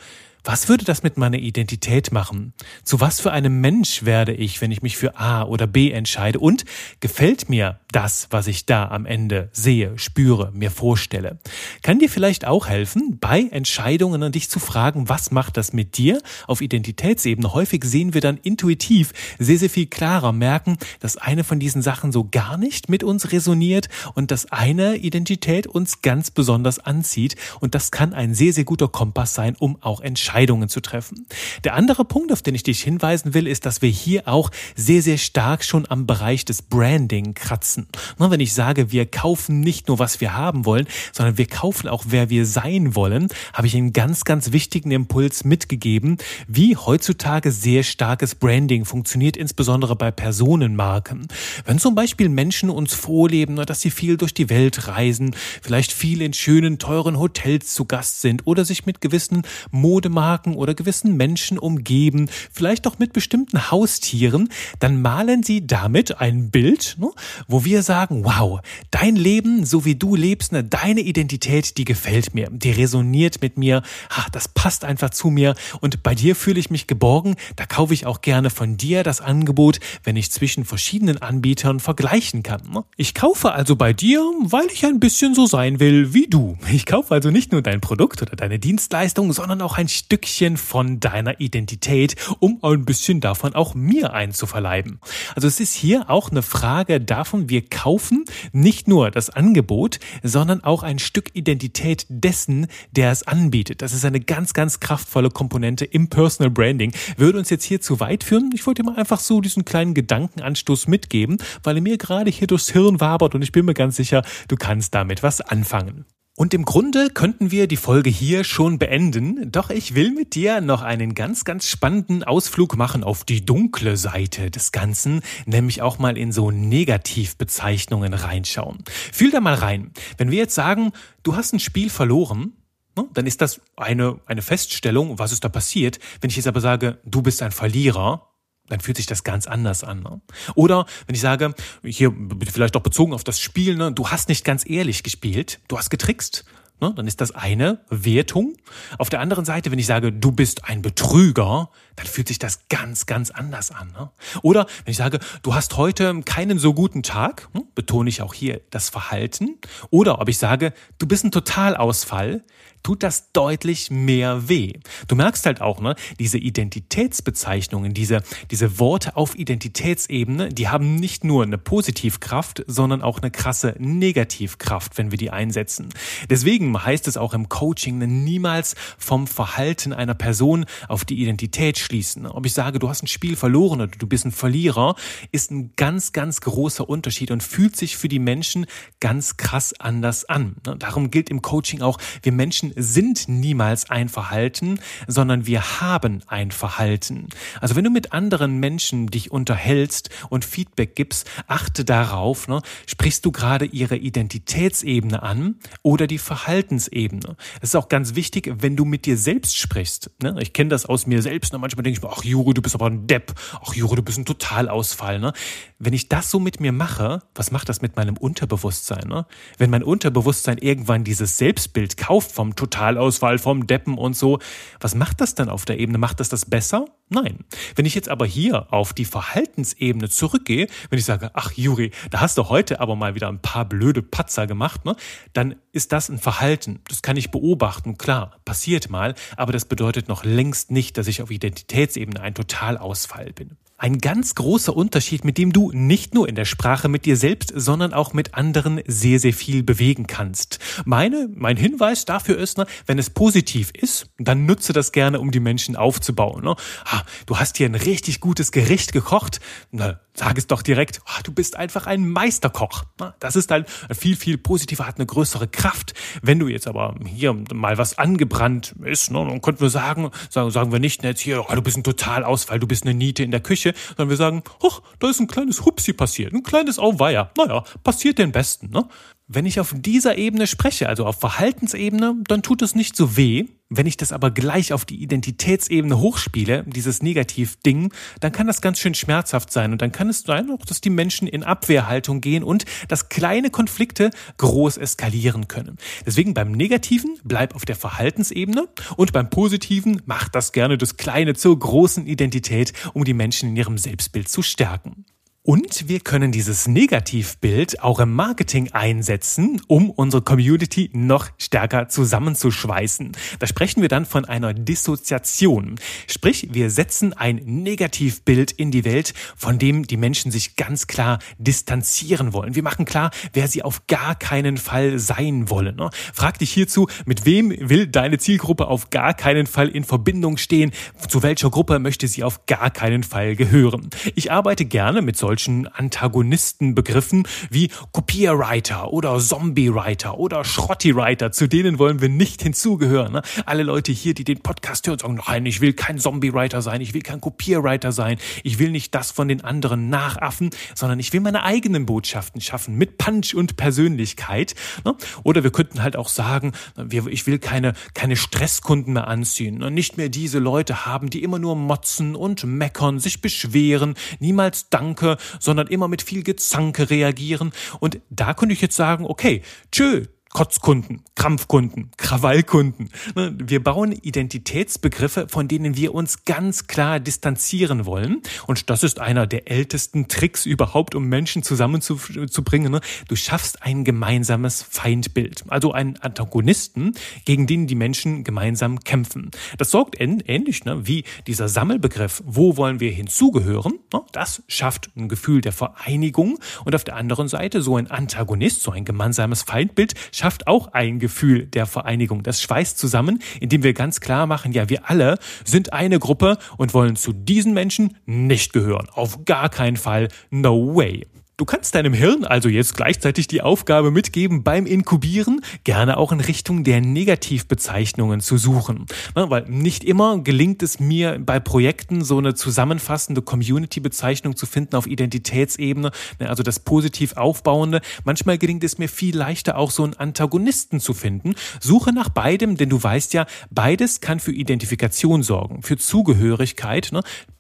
was 0.45 0.69
würde 0.69 0.85
das 0.85 1.03
mit 1.03 1.17
meiner 1.17 1.39
Identität 1.39 2.13
machen? 2.13 2.53
Zu 2.85 3.01
was 3.01 3.21
für 3.21 3.33
einem 3.33 3.63
Mensch 3.63 4.05
werde 4.05 4.35
ich, 4.35 4.61
wenn 4.61 4.71
ich 4.71 4.83
mich 4.83 4.99
für 4.99 5.19
A 5.19 5.45
oder 5.45 5.67
B 5.67 5.91
entscheide? 5.91 6.41
Und 6.41 6.67
gefällt 7.01 7.49
mir 7.49 7.81
das, 7.97 8.27
was 8.29 8.47
ich 8.47 8.67
da 8.67 8.89
am 8.89 9.07
Ende 9.07 9.49
sehe, 9.53 9.99
spüre, 9.99 10.53
mir 10.53 10.71
vorstelle? 10.71 11.39
Kann 11.81 11.99
dir 11.99 12.11
vielleicht 12.11 12.47
auch 12.47 12.69
helfen, 12.69 13.17
bei 13.19 13.49
Entscheidungen 13.51 14.23
an 14.23 14.33
dich 14.33 14.51
zu 14.51 14.59
fragen, 14.59 15.09
was 15.09 15.31
macht 15.31 15.57
das 15.57 15.73
mit 15.73 15.97
dir 15.97 16.21
auf 16.47 16.61
Identitätsebene? 16.61 17.55
Häufig 17.55 17.85
sehen 17.85 18.13
wir 18.13 18.21
dann 18.21 18.37
intuitiv 18.37 19.15
sehr, 19.39 19.57
sehr 19.57 19.71
viel 19.71 19.87
klarer, 19.87 20.33
merken, 20.33 20.77
dass 21.01 21.17
eine 21.17 21.43
von 21.43 21.59
diesen 21.59 21.81
Sachen 21.81 22.13
so 22.13 22.29
gar 22.31 22.59
nicht 22.59 22.91
mit 22.91 23.03
uns 23.03 23.33
resoniert 23.33 23.89
und 24.13 24.31
dass 24.31 24.53
eine 24.53 24.97
Identität 24.97 25.67
uns 25.67 26.03
ganz 26.03 26.31
besonders 26.31 26.79
anzieht. 26.79 27.37
Und 27.61 27.75
das 27.75 27.91
kann 27.91 28.13
ein 28.13 28.35
sehr, 28.35 28.53
sehr 28.53 28.65
guter 28.65 28.89
Kompass 28.89 29.33
sein, 29.33 29.57
um 29.59 29.81
auch 29.81 30.03
Entscheidungen 30.03 30.69
zu 30.69 30.81
treffen. 30.83 31.25
Der 31.65 31.73
andere 31.73 32.05
Punkt, 32.05 32.31
auf 32.31 32.43
den 32.43 32.55
ich 32.55 32.63
dich 32.63 32.83
hinweisen 32.83 33.33
will, 33.33 33.47
ist, 33.47 33.65
dass 33.65 33.81
wir 33.81 33.89
hier 33.89 34.29
auch 34.29 34.51
sehr, 34.75 35.01
sehr 35.01 35.17
stark 35.17 35.65
schon 35.65 35.87
am 35.89 36.07
Bereich 36.07 36.45
des 36.45 36.61
Branding 36.61 37.33
kratzen. 37.33 37.86
Wenn 38.19 38.41
ich 38.41 38.55
sage, 38.55 38.93
wir 38.93 39.07
kaufen 39.07 39.61
nicht 39.61 39.89
nur, 39.89 39.99
was 39.99 40.21
wir 40.21 40.35
haben 40.35 40.65
wollen, 40.65 40.87
sondern 41.13 41.39
wir 41.39 41.47
kaufen 41.47 41.89
auch, 41.89 42.05
wer 42.09 42.31
wir 42.31 42.47
sein 42.47 42.95
wollen, 42.95 43.29
habe 43.53 43.67
ich 43.67 43.77
einen 43.77 43.93
ganz, 43.93 44.25
ganz 44.25 44.53
wichtigen 44.53 44.91
Impuls 44.91 45.45
mitgegeben, 45.45 46.19
wie 46.47 46.77
heutzutage 46.77 47.51
sehr 47.53 47.83
starkes 47.83 48.35
Branding 48.35 48.85
funktioniert, 48.85 49.37
insbesondere 49.37 49.97
bei 49.97 50.11
Personenmarken. 50.11 51.29
Wenn 51.65 51.79
zum 51.79 51.95
Beispiel 51.95 52.29
Menschen 52.29 52.71
uns 52.71 52.95
vorleben, 52.95 53.57
dass 53.57 53.81
sie 53.81 53.91
viel 53.91 54.17
durch 54.17 54.35
die 54.35 54.51
Welt 54.51 54.87
reisen, 54.87 55.35
vielleicht 55.63 55.93
viel 55.93 56.23
in 56.23 56.33
schönen, 56.33 56.79
teuren 56.79 57.19
Hotels 57.19 57.75
zu 57.75 57.85
Gast 57.85 58.21
sind 58.21 58.47
oder 58.47 58.65
sich 58.65 58.87
mit 58.87 59.01
gewissen 59.01 59.43
Modemarken 59.71 60.27
Marken 60.27 60.57
oder 60.57 60.75
gewissen 60.75 61.17
Menschen 61.17 61.59
umgeben, 61.59 62.29
vielleicht 62.53 62.87
auch 62.87 62.99
mit 62.99 63.13
bestimmten 63.13 63.71
Haustieren, 63.71 64.49
dann 64.81 65.01
malen 65.01 65.43
sie 65.43 65.67
damit 65.67 66.21
ein 66.21 66.51
Bild, 66.51 66.97
ne, 66.99 67.11
wo 67.49 67.65
wir 67.67 67.83
sagen, 67.83 68.25
wow, 68.25 68.61
dein 68.91 69.15
Leben, 69.15 69.67
so 69.67 69.85
wie 69.85 69.95
du 69.95 70.17
lebst, 70.17 70.53
ne, 70.53 70.65
deine 70.65 71.01
Identität, 71.01 71.77
die 71.77 71.85
gefällt 71.85 72.35
mir, 72.35 72.49
die 72.51 72.71
resoniert 72.71 73.43
mit 73.43 73.59
mir, 73.59 73.83
ach, 74.09 74.31
das 74.31 74.49
passt 74.49 74.85
einfach 74.85 75.11
zu 75.11 75.29
mir 75.29 75.55
und 75.83 76.03
bei 76.03 76.15
dir 76.15 76.35
fühle 76.35 76.59
ich 76.59 76.71
mich 76.71 76.87
geborgen, 76.87 77.37
da 77.57 77.67
kaufe 77.67 77.93
ich 77.93 78.07
auch 78.07 78.23
gerne 78.23 78.49
von 78.49 78.79
dir 78.79 79.03
das 79.03 79.21
Angebot, 79.21 79.81
wenn 80.03 80.17
ich 80.17 80.33
zwischen 80.33 80.65
verschiedenen 80.65 81.21
Anbietern 81.21 81.79
vergleichen 81.79 82.43
kann. 82.43 82.63
Ne. 82.73 82.85
Ich 82.97 83.13
kaufe 83.13 83.53
also 83.53 83.77
bei 83.77 83.93
dir, 83.93 84.21
weil 84.41 84.67
ich 84.73 84.87
ein 84.87 84.99
bisschen 84.99 85.35
so 85.35 85.45
sein 85.45 85.79
will 85.79 86.15
wie 86.15 86.27
du. 86.27 86.57
Ich 86.73 86.87
kaufe 86.87 87.13
also 87.15 87.31
nicht 87.31 87.53
nur 87.53 87.61
dein 87.61 87.83
Produkt 87.83 88.23
oder 88.23 88.35
deine 88.35 88.59
Dienstleistung, 88.59 89.33
sondern 89.33 89.61
auch 89.61 89.77
ein 89.77 89.89
Stück 89.89 90.07
Stückchen 90.17 90.57
von 90.57 91.01
deiner 91.01 91.41
Identität, 91.41 92.15
um 92.39 92.61
ein 92.63 92.85
bisschen 92.87 93.21
davon 93.21 93.55
auch 93.55 93.75
mir 93.75 94.15
einzuverleiben. 94.15 95.01
Also 95.35 95.47
es 95.49 95.59
ist 95.59 95.75
hier 95.75 96.09
auch 96.09 96.31
eine 96.31 96.43
Frage 96.43 97.03
davon, 97.03 97.51
wir 97.57 97.67
kaufen 97.71 98.27
nicht 98.53 98.87
nur 98.87 99.11
das 99.11 99.31
Angebot, 99.31 99.99
sondern 100.23 100.63
auch 100.63 100.83
ein 100.83 100.99
Stück 100.99 101.31
Identität 101.33 102.05
dessen, 102.11 102.67
der 102.91 103.11
es 103.11 103.27
anbietet. 103.27 103.81
Das 103.81 103.95
ist 103.95 104.05
eine 104.05 104.21
ganz, 104.21 104.53
ganz 104.53 104.79
kraftvolle 104.79 105.31
Komponente 105.31 105.87
im 105.87 106.09
Personal 106.09 106.51
Branding. 106.51 106.93
Würde 107.17 107.39
uns 107.39 107.49
jetzt 107.49 107.65
hier 107.65 107.81
zu 107.81 107.99
weit 107.99 108.25
führen. 108.25 108.51
Ich 108.53 108.67
wollte 108.67 108.83
mal 108.83 108.97
einfach 108.97 109.21
so 109.21 109.41
diesen 109.41 109.65
kleinen 109.65 109.95
Gedankenanstoß 109.95 110.87
mitgeben, 110.87 111.39
weil 111.63 111.77
er 111.77 111.83
mir 111.83 111.97
gerade 111.97 112.31
hier 112.31 112.47
durchs 112.47 112.73
Hirn 112.73 113.01
wabert 113.01 113.35
und 113.35 113.41
ich 113.41 113.53
bin 113.53 113.65
mir 113.65 113.73
ganz 113.73 113.97
sicher, 113.97 114.23
du 114.49 114.57
kannst 114.57 114.95
damit 114.95 115.23
was 115.23 115.41
anfangen. 115.41 116.05
Und 116.39 116.53
im 116.53 116.67
Grunde 116.67 117.09
könnten 117.09 117.51
wir 117.51 117.67
die 117.67 117.79
Folge 117.79 118.11
hier 118.11 118.45
schon 118.45 118.79
beenden, 118.79 119.51
doch 119.51 119.71
ich 119.71 119.95
will 119.95 120.13
mit 120.13 120.35
dir 120.35 120.61
noch 120.61 120.83
einen 120.83 121.15
ganz, 121.15 121.45
ganz 121.45 121.67
spannenden 121.67 122.25
Ausflug 122.25 122.77
machen 122.77 123.03
auf 123.03 123.25
die 123.25 123.47
dunkle 123.47 123.97
Seite 123.97 124.51
des 124.51 124.71
Ganzen, 124.71 125.23
nämlich 125.47 125.81
auch 125.81 125.99
mal 125.99 126.19
in 126.19 126.33
so 126.33 126.51
Negativbezeichnungen 126.51 128.13
reinschauen. 128.13 128.85
Fühl 128.87 129.31
da 129.31 129.41
mal 129.41 129.55
rein. 129.55 129.93
Wenn 130.19 130.31
wir 130.31 130.37
jetzt 130.37 130.55
sagen, 130.55 130.93
du 131.23 131.37
hast 131.37 131.55
ein 131.55 131.59
Spiel 131.59 131.89
verloren, 131.89 132.53
ne, 132.99 133.09
dann 133.15 133.27
ist 133.27 133.41
das 133.41 133.63
eine, 133.75 134.21
eine 134.27 134.43
Feststellung, 134.43 135.19
was 135.19 135.33
ist 135.33 135.43
da 135.43 135.49
passiert. 135.49 135.99
Wenn 136.21 136.29
ich 136.29 136.37
jetzt 136.37 136.49
aber 136.49 136.61
sage, 136.61 136.99
du 137.07 137.23
bist 137.23 137.41
ein 137.41 137.51
Verlierer, 137.51 138.29
dann 138.69 138.81
fühlt 138.81 138.97
sich 138.97 139.07
das 139.07 139.25
ganz 139.25 139.47
anders 139.47 139.85
an. 139.85 140.03
Ne? 140.03 140.21
Oder 140.55 140.87
wenn 141.07 141.15
ich 141.15 141.21
sage, 141.21 141.55
hier 141.85 142.13
vielleicht 142.51 142.77
auch 142.77 142.83
bezogen 142.83 143.13
auf 143.13 143.25
das 143.25 143.41
Spiel, 143.41 143.77
ne, 143.77 143.93
du 143.93 144.09
hast 144.09 144.29
nicht 144.29 144.45
ganz 144.45 144.69
ehrlich 144.69 145.03
gespielt, 145.03 145.61
du 145.69 145.79
hast 145.79 145.91
getrickst, 145.91 146.45
ne, 146.81 146.93
dann 146.95 147.07
ist 147.07 147.21
das 147.21 147.33
eine 147.33 147.81
Wertung. 147.91 148.57
Auf 148.99 149.11
der 149.11 149.21
anderen 149.21 149.45
Seite, 149.45 149.71
wenn 149.71 149.79
ich 149.79 149.87
sage, 149.87 150.13
du 150.13 150.33
bist 150.33 150.65
ein 150.65 150.83
Betrüger, 150.83 151.71
dann 151.97 152.07
fühlt 152.07 152.29
sich 152.29 152.39
das 152.39 152.69
ganz, 152.69 153.07
ganz 153.07 153.31
anders 153.31 153.71
an. 153.71 153.93
Ne? 153.93 154.11
Oder 154.43 154.67
wenn 154.85 154.91
ich 154.91 154.99
sage, 154.99 155.21
du 155.43 155.55
hast 155.55 155.77
heute 155.77 156.23
keinen 156.23 156.59
so 156.59 156.75
guten 156.75 157.03
Tag, 157.03 157.49
hm, 157.53 157.65
betone 157.75 158.09
ich 158.09 158.23
auch 158.23 158.35
hier 158.35 158.61
das 158.71 158.89
Verhalten. 158.89 159.59
Oder 159.91 160.21
ob 160.21 160.29
ich 160.29 160.39
sage, 160.39 160.73
du 160.99 161.07
bist 161.07 161.25
ein 161.25 161.31
Totalausfall, 161.31 162.45
tut 162.87 163.03
das 163.03 163.33
deutlich 163.33 163.91
mehr 163.91 164.49
weh. 164.49 164.75
Du 165.09 165.17
merkst 165.17 165.45
halt 165.45 165.61
auch, 165.61 165.81
ne, 165.81 165.97
diese 166.21 166.39
Identitätsbezeichnungen, 166.39 167.95
diese, 167.95 168.23
diese 168.53 168.79
Worte 168.79 169.17
auf 169.17 169.37
Identitätsebene, 169.37 170.51
die 170.51 170.69
haben 170.69 170.95
nicht 170.95 171.25
nur 171.25 171.43
eine 171.43 171.59
Positivkraft, 171.59 172.63
sondern 172.69 173.03
auch 173.03 173.19
eine 173.19 173.33
krasse 173.33 173.75
Negativkraft, 173.81 174.99
wenn 174.99 175.11
wir 175.11 175.19
die 175.19 175.31
einsetzen. 175.31 175.89
Deswegen 176.31 176.81
heißt 176.81 177.09
es 177.09 177.17
auch 177.17 177.35
im 177.35 177.49
Coaching 177.49 177.99
niemals 177.99 178.77
vom 178.99 179.27
Verhalten 179.27 179.93
einer 179.93 180.15
Person 180.15 180.65
auf 180.87 181.05
die 181.05 181.21
Identität 181.21 181.79
schließen. 181.79 182.25
Ob 182.25 182.47
ich 182.47 182.55
sage, 182.55 182.79
du 182.79 182.89
hast 182.89 183.03
ein 183.03 183.09
Spiel 183.09 183.35
verloren 183.35 183.81
oder 183.81 183.97
du 183.99 184.07
bist 184.07 184.27
ein 184.27 184.31
Verlierer, 184.31 184.95
ist 185.33 185.51
ein 185.51 185.73
ganz, 185.75 186.13
ganz 186.13 186.41
großer 186.41 186.89
Unterschied 186.89 187.33
und 187.33 187.43
fühlt 187.43 187.75
sich 187.75 187.97
für 187.97 188.07
die 188.07 188.21
Menschen 188.21 188.65
ganz 189.01 189.37
krass 189.37 189.75
anders 189.81 190.25
an. 190.27 190.55
Darum 190.63 191.11
gilt 191.11 191.31
im 191.31 191.43
Coaching 191.43 191.83
auch, 191.83 191.99
wir 192.23 192.31
Menschen 192.31 192.76
sind 192.77 193.29
niemals 193.29 193.91
ein 193.91 194.09
Verhalten, 194.09 194.79
sondern 195.07 195.47
wir 195.47 195.81
haben 195.81 196.21
ein 196.27 196.51
Verhalten. 196.51 197.29
Also 197.61 197.75
wenn 197.75 197.85
du 197.85 197.91
mit 197.91 198.13
anderen 198.13 198.59
Menschen 198.59 199.09
dich 199.09 199.31
unterhältst 199.31 200.11
und 200.29 200.45
Feedback 200.45 200.95
gibst, 200.95 201.29
achte 201.47 201.85
darauf, 201.85 202.47
ne, 202.47 202.61
sprichst 202.87 203.25
du 203.25 203.33
gerade 203.33 203.65
ihre 203.65 203.97
Identitätsebene 203.97 205.23
an 205.23 205.57
oder 205.83 206.07
die 206.07 206.19
Verhaltensebene. 206.19 207.37
Es 207.61 207.71
ist 207.71 207.77
auch 207.77 207.89
ganz 207.89 208.15
wichtig, 208.15 208.53
wenn 208.59 208.77
du 208.77 208.85
mit 208.85 209.07
dir 209.07 209.17
selbst 209.17 209.57
sprichst. 209.57 210.11
Ne? 210.23 210.37
Ich 210.41 210.53
kenne 210.53 210.71
das 210.71 210.87
aus 210.87 211.07
mir 211.07 211.23
selbst. 211.23 211.53
Ne? 211.53 211.59
Manchmal 211.59 211.83
denke 211.83 211.99
ich 211.99 212.03
mir, 212.03 212.11
ach 212.11 212.25
Jure, 212.25 212.55
du 212.55 212.63
bist 212.63 212.75
aber 212.75 212.87
ein 212.87 213.07
Depp. 213.07 213.35
Ach 213.65 213.75
Jure, 213.75 213.97
du 213.97 214.03
bist 214.03 214.19
ein 214.19 214.25
Totalausfall. 214.25 215.19
Ne? 215.19 215.33
Wenn 215.79 215.93
ich 215.93 216.09
das 216.09 216.31
so 216.31 216.39
mit 216.39 216.61
mir 216.61 216.73
mache, 216.73 217.23
was 217.35 217.51
macht 217.51 217.69
das 217.69 217.83
mit 217.83 217.97
meinem 217.97 218.17
Unterbewusstsein? 218.17 219.09
Ne? 219.09 219.27
Wenn 219.59 219.71
mein 219.71 219.83
Unterbewusstsein 219.83 220.59
irgendwann 220.59 221.05
dieses 221.05 221.39
Selbstbild 221.39 221.97
kauft 221.97 222.33
vom 222.33 222.55
Totalausfall 222.71 223.39
vom 223.39 223.67
Deppen 223.67 223.99
und 223.99 224.17
so. 224.17 224.39
Was 224.81 224.95
macht 224.95 225.21
das 225.21 225.35
dann 225.35 225.49
auf 225.49 225.65
der 225.65 225.79
Ebene? 225.79 225.99
Macht 225.99 226.21
das 226.21 226.29
das 226.29 226.45
besser? 226.45 226.87
Nein. 227.09 227.45
Wenn 227.77 227.87
ich 227.87 227.95
jetzt 227.95 228.09
aber 228.09 228.27
hier 228.27 228.73
auf 228.73 228.93
die 228.93 229.05
Verhaltensebene 229.05 230.09
zurückgehe, 230.09 230.67
wenn 230.91 230.99
ich 230.99 231.05
sage, 231.05 231.31
ach 231.35 231.53
Juri, 231.53 231.93
da 232.11 232.21
hast 232.21 232.37
du 232.39 232.49
heute 232.49 232.81
aber 232.81 232.97
mal 232.97 233.15
wieder 233.15 233.29
ein 233.29 233.41
paar 233.41 233.65
blöde 233.65 234.03
Patzer 234.03 234.47
gemacht, 234.47 234.85
ne, 234.85 234.97
dann 235.33 235.57
ist 235.73 235.93
das 235.93 236.09
ein 236.09 236.19
Verhalten. 236.19 236.81
Das 236.89 237.03
kann 237.03 237.17
ich 237.17 237.31
beobachten, 237.31 237.97
klar, 237.97 238.39
passiert 238.45 238.91
mal, 238.91 239.15
aber 239.37 239.53
das 239.53 239.67
bedeutet 239.67 240.09
noch 240.09 240.25
längst 240.25 240.71
nicht, 240.71 240.99
dass 240.99 241.07
ich 241.07 241.23
auf 241.23 241.31
Identitätsebene 241.31 242.21
ein 242.21 242.35
Totalausfall 242.35 243.33
bin. 243.33 243.57
Ein 243.79 243.99
ganz 243.99 244.35
großer 244.35 244.75
Unterschied, 244.75 245.27
mit 245.27 245.37
dem 245.37 245.53
du 245.53 245.71
nicht 245.71 246.15
nur 246.15 246.27
in 246.29 246.35
der 246.35 246.47
Sprache 246.47 246.89
mit 246.89 247.05
dir 247.05 247.17
selbst, 247.17 247.53
sondern 247.55 247.93
auch 247.93 248.15
mit 248.15 248.35
anderen 248.35 248.81
sehr, 248.87 249.21
sehr 249.21 249.35
viel 249.35 249.63
bewegen 249.63 250.07
kannst. 250.07 250.59
Meine, 250.87 251.29
mein 251.35 251.59
Hinweis 251.59 252.07
dafür 252.07 252.39
ist, 252.39 252.57
ne, 252.57 252.67
wenn 252.87 252.99
es 252.99 253.11
positiv 253.11 253.71
ist, 253.75 254.07
dann 254.19 254.47
nutze 254.47 254.73
das 254.73 254.93
gerne, 254.93 255.21
um 255.21 255.31
die 255.31 255.41
Menschen 255.41 255.77
aufzubauen. 255.77 256.43
Ne? 256.43 256.57
Ha, 256.87 257.05
du 257.27 257.39
hast 257.39 257.59
hier 257.59 257.69
ein 257.69 257.75
richtig 257.75 258.21
gutes 258.21 258.51
Gericht 258.51 258.93
gekocht, 258.93 259.41
na, 259.73 260.01
sag 260.15 260.39
es 260.39 260.47
doch 260.47 260.63
direkt, 260.63 261.01
oh, 261.07 261.21
du 261.25 261.33
bist 261.33 261.57
einfach 261.57 261.87
ein 261.87 262.09
Meisterkoch. 262.09 262.85
Das 263.21 263.37
ist 263.37 263.51
dann 263.51 263.67
viel, 263.95 264.17
viel 264.17 264.39
positiver, 264.39 264.87
hat 264.87 264.97
eine 264.97 265.07
größere 265.07 265.49
Kraft. 265.49 265.95
Wenn 266.23 266.39
du 266.39 266.49
jetzt 266.49 266.67
aber 266.67 266.95
hier 267.05 267.37
mal 267.53 267.79
was 267.79 267.99
angebrannt 267.99 268.75
ist, 268.85 269.11
ne, 269.11 269.19
dann 269.19 269.43
könnten 269.43 269.61
wir 269.61 269.71
sagen, 269.71 270.11
sagen, 270.31 270.51
sagen 270.51 270.73
wir 270.73 270.79
nicht 270.79 271.05
jetzt 271.05 271.21
hier, 271.21 271.45
oh, 271.49 271.55
du 271.55 271.63
bist 271.63 271.77
ein 271.77 271.85
Totalausfall, 271.85 272.59
du 272.59 272.67
bist 272.67 272.85
eine 272.85 272.95
Niete 272.95 273.23
in 273.23 273.31
der 273.31 273.41
Küche, 273.41 273.66
sondern 273.89 274.11
wir 274.11 274.17
sagen, 274.17 274.43
hoch, 274.63 274.83
da 274.99 275.09
ist 275.09 275.21
ein 275.21 275.27
kleines 275.27 275.65
Hupsi 275.65 275.93
passiert, 275.93 276.33
ein 276.33 276.43
kleines 276.43 276.79
Auweia. 276.79 277.31
Naja, 277.37 277.65
passiert 277.83 278.19
den 278.19 278.33
Besten. 278.33 278.71
Ne? 278.71 278.89
Wenn 279.29 279.45
ich 279.45 279.59
auf 279.59 279.75
dieser 279.77 280.19
Ebene 280.19 280.47
spreche, 280.47 280.89
also 280.89 281.05
auf 281.05 281.19
Verhaltensebene, 281.19 282.15
dann 282.29 282.43
tut 282.43 282.63
es 282.63 282.77
nicht 282.77 282.95
so 282.95 283.17
weh, 283.17 283.47
Wenn 283.69 283.87
ich 283.87 283.97
das 283.97 284.13
aber 284.13 284.31
gleich 284.31 284.73
auf 284.73 284.85
die 284.85 285.03
Identitätsebene 285.03 285.99
hochspiele, 285.99 286.65
dieses 286.69 287.03
Negativ-Ding, 287.03 287.93
dann 288.21 288.31
kann 288.31 288.47
das 288.47 288.61
ganz 288.61 288.79
schön 288.79 288.95
schmerzhaft 288.95 289.53
sein. 289.53 289.73
Und 289.73 289.83
dann 289.83 289.91
kann 289.91 290.09
es 290.09 290.21
sein, 290.21 290.51
auch, 290.51 290.65
dass 290.65 290.81
die 290.81 290.91
Menschen 290.91 291.27
in 291.27 291.43
Abwehrhaltung 291.43 292.21
gehen 292.21 292.45
und 292.45 292.65
dass 292.87 293.09
kleine 293.09 293.51
Konflikte 293.51 294.11
groß 294.37 294.77
eskalieren 294.77 295.49
können. 295.49 295.79
Deswegen 296.07 296.33
beim 296.33 296.53
Negativen 296.53 297.19
bleib 297.25 297.57
auf 297.57 297.65
der 297.65 297.75
Verhaltensebene 297.75 298.69
und 298.97 299.13
beim 299.13 299.31
Positiven 299.31 300.01
mach 300.07 300.29
das 300.29 300.53
gerne 300.53 300.79
das 300.79 300.97
Kleine 300.97 301.35
zur 301.35 301.59
großen 301.59 302.07
Identität, 302.07 302.73
um 302.95 303.03
die 303.03 303.15
Menschen 303.15 303.49
in 303.49 303.57
ihrem 303.57 303.79
Selbstbild 303.79 304.29
zu 304.29 304.43
stärken. 304.43 305.07
Und 305.47 305.89
wir 305.89 306.01
können 306.01 306.33
dieses 306.33 306.67
Negativbild 306.67 307.81
auch 307.81 308.01
im 308.01 308.13
Marketing 308.13 308.73
einsetzen, 308.73 309.63
um 309.69 309.91
unsere 309.91 310.21
Community 310.21 310.91
noch 310.93 311.29
stärker 311.39 311.89
zusammenzuschweißen. 311.89 313.13
Da 313.39 313.47
sprechen 313.47 313.81
wir 313.81 313.89
dann 313.89 314.07
von 314.07 314.25
einer 314.25 314.55
Dissoziation. 314.55 315.77
Sprich, 316.09 316.49
wir 316.51 316.69
setzen 316.71 317.13
ein 317.13 317.37
Negativbild 317.45 318.51
in 318.51 318.73
die 318.73 318.85
Welt, 318.85 319.15
von 319.37 319.61
dem 319.61 319.87
die 319.87 319.97
Menschen 319.97 320.33
sich 320.33 320.57
ganz 320.57 320.89
klar 320.89 321.21
distanzieren 321.39 322.33
wollen. 322.33 322.57
Wir 322.57 322.65
machen 322.65 322.85
klar, 322.85 323.13
wer 323.33 323.47
sie 323.47 323.63
auf 323.63 323.87
gar 323.87 324.17
keinen 324.17 324.57
Fall 324.57 324.99
sein 324.99 325.49
wollen. 325.49 325.77
Ne? 325.77 325.91
Frag 326.13 326.41
dich 326.41 326.51
hierzu, 326.51 326.89
mit 327.05 327.25
wem 327.25 327.55
will 327.57 327.87
deine 327.87 328.19
Zielgruppe 328.19 328.67
auf 328.67 328.91
gar 328.91 329.15
keinen 329.15 329.47
Fall 329.47 329.69
in 329.69 329.85
Verbindung 329.85 330.39
stehen? 330.39 330.73
Zu 331.07 331.23
welcher 331.23 331.51
Gruppe 331.51 331.79
möchte 331.79 332.09
sie 332.09 332.25
auf 332.25 332.47
gar 332.47 332.73
keinen 332.73 333.05
Fall 333.05 333.37
gehören? 333.37 333.91
Ich 334.17 334.33
arbeite 334.33 334.65
gerne 334.65 335.03
mit 335.03 335.17
solchen 335.17 335.36
solchen 335.37 335.69
Antagonistenbegriffen 335.69 337.29
wie 337.51 337.71
Kopierwriter 337.93 338.91
oder 338.91 339.19
Zombie-Writer 339.19 340.19
oder 340.19 340.47
Schrotti-Writer. 340.47 341.31
Zu 341.31 341.47
denen 341.47 341.79
wollen 341.79 342.01
wir 342.01 342.09
nicht 342.09 342.41
hinzugehören. 342.41 343.13
Ne? 343.13 343.23
Alle 343.45 343.63
Leute 343.63 343.93
hier, 343.93 344.15
die 344.15 344.25
den 344.25 344.41
Podcast 344.41 344.87
hören, 344.87 344.99
sagen, 344.99 345.21
nein, 345.27 345.45
ich 345.45 345.61
will 345.61 345.75
kein 345.75 345.99
Zombie-Writer 345.99 346.63
sein, 346.63 346.81
ich 346.81 346.95
will 346.95 347.03
kein 347.03 347.21
Kopierwriter 347.21 347.93
sein, 347.93 348.17
ich 348.45 348.59
will 348.59 348.71
nicht 348.71 348.95
das 348.95 349.11
von 349.11 349.29
den 349.29 349.43
anderen 349.45 349.91
nachaffen, 349.91 350.49
sondern 350.75 350.99
ich 351.01 351.13
will 351.13 351.21
meine 351.21 351.43
eigenen 351.43 351.85
Botschaften 351.85 352.41
schaffen 352.41 352.77
mit 352.77 352.97
Punch 352.97 353.35
und 353.35 353.57
Persönlichkeit. 353.57 354.55
Ne? 354.87 354.95
Oder 355.23 355.45
wir 355.45 355.51
könnten 355.51 355.83
halt 355.83 355.97
auch 355.97 356.09
sagen, 356.09 356.53
ich 356.89 357.27
will 357.27 357.39
keine, 357.39 357.75
keine 357.93 358.17
Stresskunden 358.17 358.95
mehr 358.95 359.07
anziehen, 359.07 359.59
ne? 359.59 359.71
nicht 359.71 359.99
mehr 359.99 360.09
diese 360.09 360.39
Leute 360.39 360.87
haben, 360.87 361.11
die 361.11 361.23
immer 361.23 361.39
nur 361.39 361.57
motzen 361.57 362.17
und 362.17 362.45
meckern, 362.45 363.01
sich 363.01 363.21
beschweren, 363.21 363.97
niemals 364.19 364.71
Danke, 364.71 365.19
sondern 365.41 365.67
immer 365.67 365.89
mit 365.89 366.03
viel 366.03 366.23
Gezanke 366.23 366.91
reagieren. 366.91 367.53
Und 367.81 368.01
da 368.11 368.35
könnte 368.35 368.53
ich 368.53 368.61
jetzt 368.61 368.77
sagen, 368.77 369.05
okay, 369.05 369.43
tschö, 369.73 370.05
Kotzkunden, 370.37 371.03
Krampfkunden, 371.15 371.93
Krawallkunden. 371.97 372.91
Ne, 373.15 373.35
wir 373.39 373.65
bauen 373.65 373.91
Identitätsbegriffe, 373.91 375.29
von 375.31 375.49
denen 375.49 375.79
wir 375.79 375.95
uns 375.95 376.27
ganz 376.27 376.67
klar 376.67 377.01
distanzieren 377.01 377.87
wollen. 377.87 378.21
Und 378.47 378.69
das 378.69 378.83
ist 378.83 379.01
einer 379.01 379.27
der 379.27 379.51
ältesten 379.51 380.09
Tricks 380.09 380.45
überhaupt, 380.45 380.95
um 380.95 381.07
Menschen 381.07 381.43
zusammenzubringen. 381.43 382.71
Ne. 382.71 382.83
Du 383.09 383.17
schaffst 383.17 383.63
ein 383.63 383.83
gemeinsames 383.83 384.61
Feindbild, 384.61 385.45
also 385.49 385.73
einen 385.73 385.97
Antagonisten, 385.97 386.93
gegen 387.25 387.47
den 387.47 387.67
die 387.67 387.75
Menschen 387.75 388.23
gemeinsam 388.23 388.81
kämpfen. 388.81 389.31
Das 389.57 389.71
sorgt 389.71 389.99
ähnlich 389.99 390.67
ne, 390.67 390.87
wie 390.87 391.05
dieser 391.27 391.49
Sammelbegriff, 391.49 392.23
wo 392.27 392.59
wollen 392.59 392.79
wir 392.79 392.91
hinzugehören. 392.91 393.79
Das 394.13 394.43
schafft 394.49 394.91
ein 394.97 395.09
Gefühl 395.09 395.41
der 395.41 395.53
Vereinigung. 395.53 396.39
Und 396.67 396.75
auf 396.75 396.85
der 396.85 396.97
anderen 396.97 397.29
Seite 397.29 397.63
so 397.63 397.79
ein 397.79 397.91
Antagonist, 397.91 398.61
so 398.61 398.71
ein 398.71 398.85
gemeinsames 398.85 399.43
Feindbild, 399.43 399.95
schafft 400.13 400.26
schafft 400.27 400.49
auch 400.49 400.73
ein 400.73 400.99
Gefühl 400.99 401.47
der 401.47 401.67
Vereinigung. 401.67 402.25
Das 402.25 402.43
schweißt 402.43 402.77
zusammen, 402.77 403.21
indem 403.39 403.63
wir 403.63 403.75
ganz 403.75 404.01
klar 404.01 404.27
machen, 404.27 404.51
ja, 404.51 404.69
wir 404.69 404.91
alle 404.91 405.21
sind 405.45 405.73
eine 405.73 406.01
Gruppe 406.01 406.39
und 406.57 406.75
wollen 406.75 406.97
zu 406.97 407.13
diesen 407.13 407.55
Menschen 407.55 407.97
nicht 408.07 408.53
gehören. 408.53 408.89
Auf 408.93 409.25
gar 409.25 409.49
keinen 409.51 409.77
Fall. 409.77 410.09
No 410.31 410.75
way. 410.75 411.07
Du 411.39 411.45
kannst 411.45 411.75
deinem 411.75 411.93
Hirn 411.93 412.25
also 412.25 412.49
jetzt 412.49 412.79
gleichzeitig 412.79 413.27
die 413.27 413.43
Aufgabe 413.43 413.91
mitgeben, 413.91 414.43
beim 414.43 414.65
Inkubieren 414.65 415.43
gerne 415.65 415.99
auch 415.99 416.11
in 416.11 416.21
Richtung 416.21 416.65
der 416.65 416.81
Negativbezeichnungen 416.81 418.23
zu 418.23 418.39
suchen. 418.39 418.87
Weil 419.13 419.45
nicht 419.47 419.85
immer 419.85 420.19
gelingt 420.21 420.63
es 420.63 420.81
mir 420.81 421.19
bei 421.21 421.39
Projekten 421.39 422.03
so 422.03 422.17
eine 422.17 422.35
zusammenfassende 422.35 423.21
Community-Bezeichnung 423.21 424.35
zu 424.35 424.47
finden 424.47 424.77
auf 424.77 424.87
Identitätsebene, 424.87 425.91
ne, 426.21 426.29
also 426.31 426.43
das 426.43 426.61
positiv 426.61 427.19
aufbauende. 427.19 427.83
Manchmal 428.05 428.39
gelingt 428.39 428.65
es 428.65 428.79
mir 428.79 428.89
viel 428.89 429.15
leichter 429.15 429.59
auch 429.59 429.73
so 429.73 429.85
einen 429.85 429.93
Antagonisten 429.93 430.81
zu 430.81 430.95
finden. 430.95 431.35
Suche 431.61 431.93
nach 431.93 432.09
beidem, 432.09 432.57
denn 432.57 432.71
du 432.71 432.83
weißt 432.83 433.13
ja, 433.13 433.27
beides 433.51 434.01
kann 434.01 434.21
für 434.21 434.33
Identifikation 434.33 435.23
sorgen, 435.23 435.61
für 435.61 435.77
Zugehörigkeit. 435.77 436.93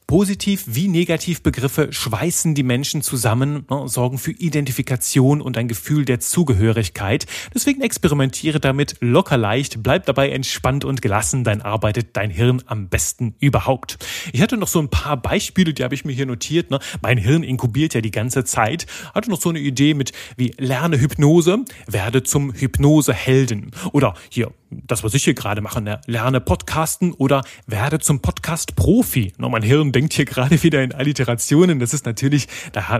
Positiv 0.08 0.62
wie 0.68 0.86
Negativbegriffe 0.86 1.88
schweißen 1.90 2.54
die 2.54 2.62
Menschen 2.62 3.02
zusammen, 3.02 3.66
ne, 3.68 3.88
sorgen 3.88 4.18
für 4.18 4.30
Identifikation 4.30 5.40
und 5.40 5.58
ein 5.58 5.66
Gefühl 5.66 6.04
der 6.04 6.20
Zugehörigkeit. 6.20 7.26
Deswegen 7.52 7.80
experimentiere 7.80 8.60
damit 8.60 8.94
locker 9.00 9.36
leicht, 9.36 9.82
bleib 9.82 10.06
dabei 10.06 10.30
entspannt 10.30 10.84
und 10.84 11.02
gelassen, 11.02 11.42
dann 11.42 11.60
arbeitet 11.60 12.16
dein 12.16 12.30
Hirn 12.30 12.62
am 12.66 12.88
besten 12.88 13.34
überhaupt. 13.40 13.98
Ich 14.32 14.40
hatte 14.42 14.56
noch 14.56 14.68
so 14.68 14.78
ein 14.78 14.90
paar 14.90 15.16
Beispiele, 15.16 15.74
die 15.74 15.82
habe 15.82 15.96
ich 15.96 16.04
mir 16.04 16.12
hier 16.12 16.26
notiert. 16.26 16.70
Ne? 16.70 16.78
Mein 17.02 17.18
Hirn 17.18 17.42
inkubiert 17.42 17.94
ja 17.94 18.00
die 18.00 18.12
ganze 18.12 18.44
Zeit. 18.44 18.86
Hatte 19.12 19.28
noch 19.28 19.40
so 19.40 19.48
eine 19.48 19.58
Idee 19.58 19.94
mit 19.94 20.12
wie 20.36 20.54
lerne 20.56 21.00
Hypnose, 21.00 21.64
werde 21.88 22.22
zum 22.22 22.52
Hypnosehelden. 22.54 23.72
Oder 23.90 24.14
hier, 24.30 24.52
das 24.70 25.02
was 25.02 25.14
ich 25.14 25.24
hier 25.24 25.34
gerade 25.34 25.62
mache, 25.62 25.80
ne? 25.80 26.00
lerne 26.06 26.40
Podcasten 26.40 27.12
oder 27.12 27.42
werde 27.66 27.98
zum 27.98 28.20
Podcast-Profi. 28.20 29.32
Ne, 29.38 29.48
mein 29.48 29.62
Hirn 29.62 29.95
denkt 29.96 30.12
hier 30.12 30.26
gerade 30.26 30.62
wieder 30.62 30.82
in 30.82 30.92
Alliterationen. 30.92 31.80
Das 31.80 31.94
ist 31.94 32.04
natürlich 32.04 32.48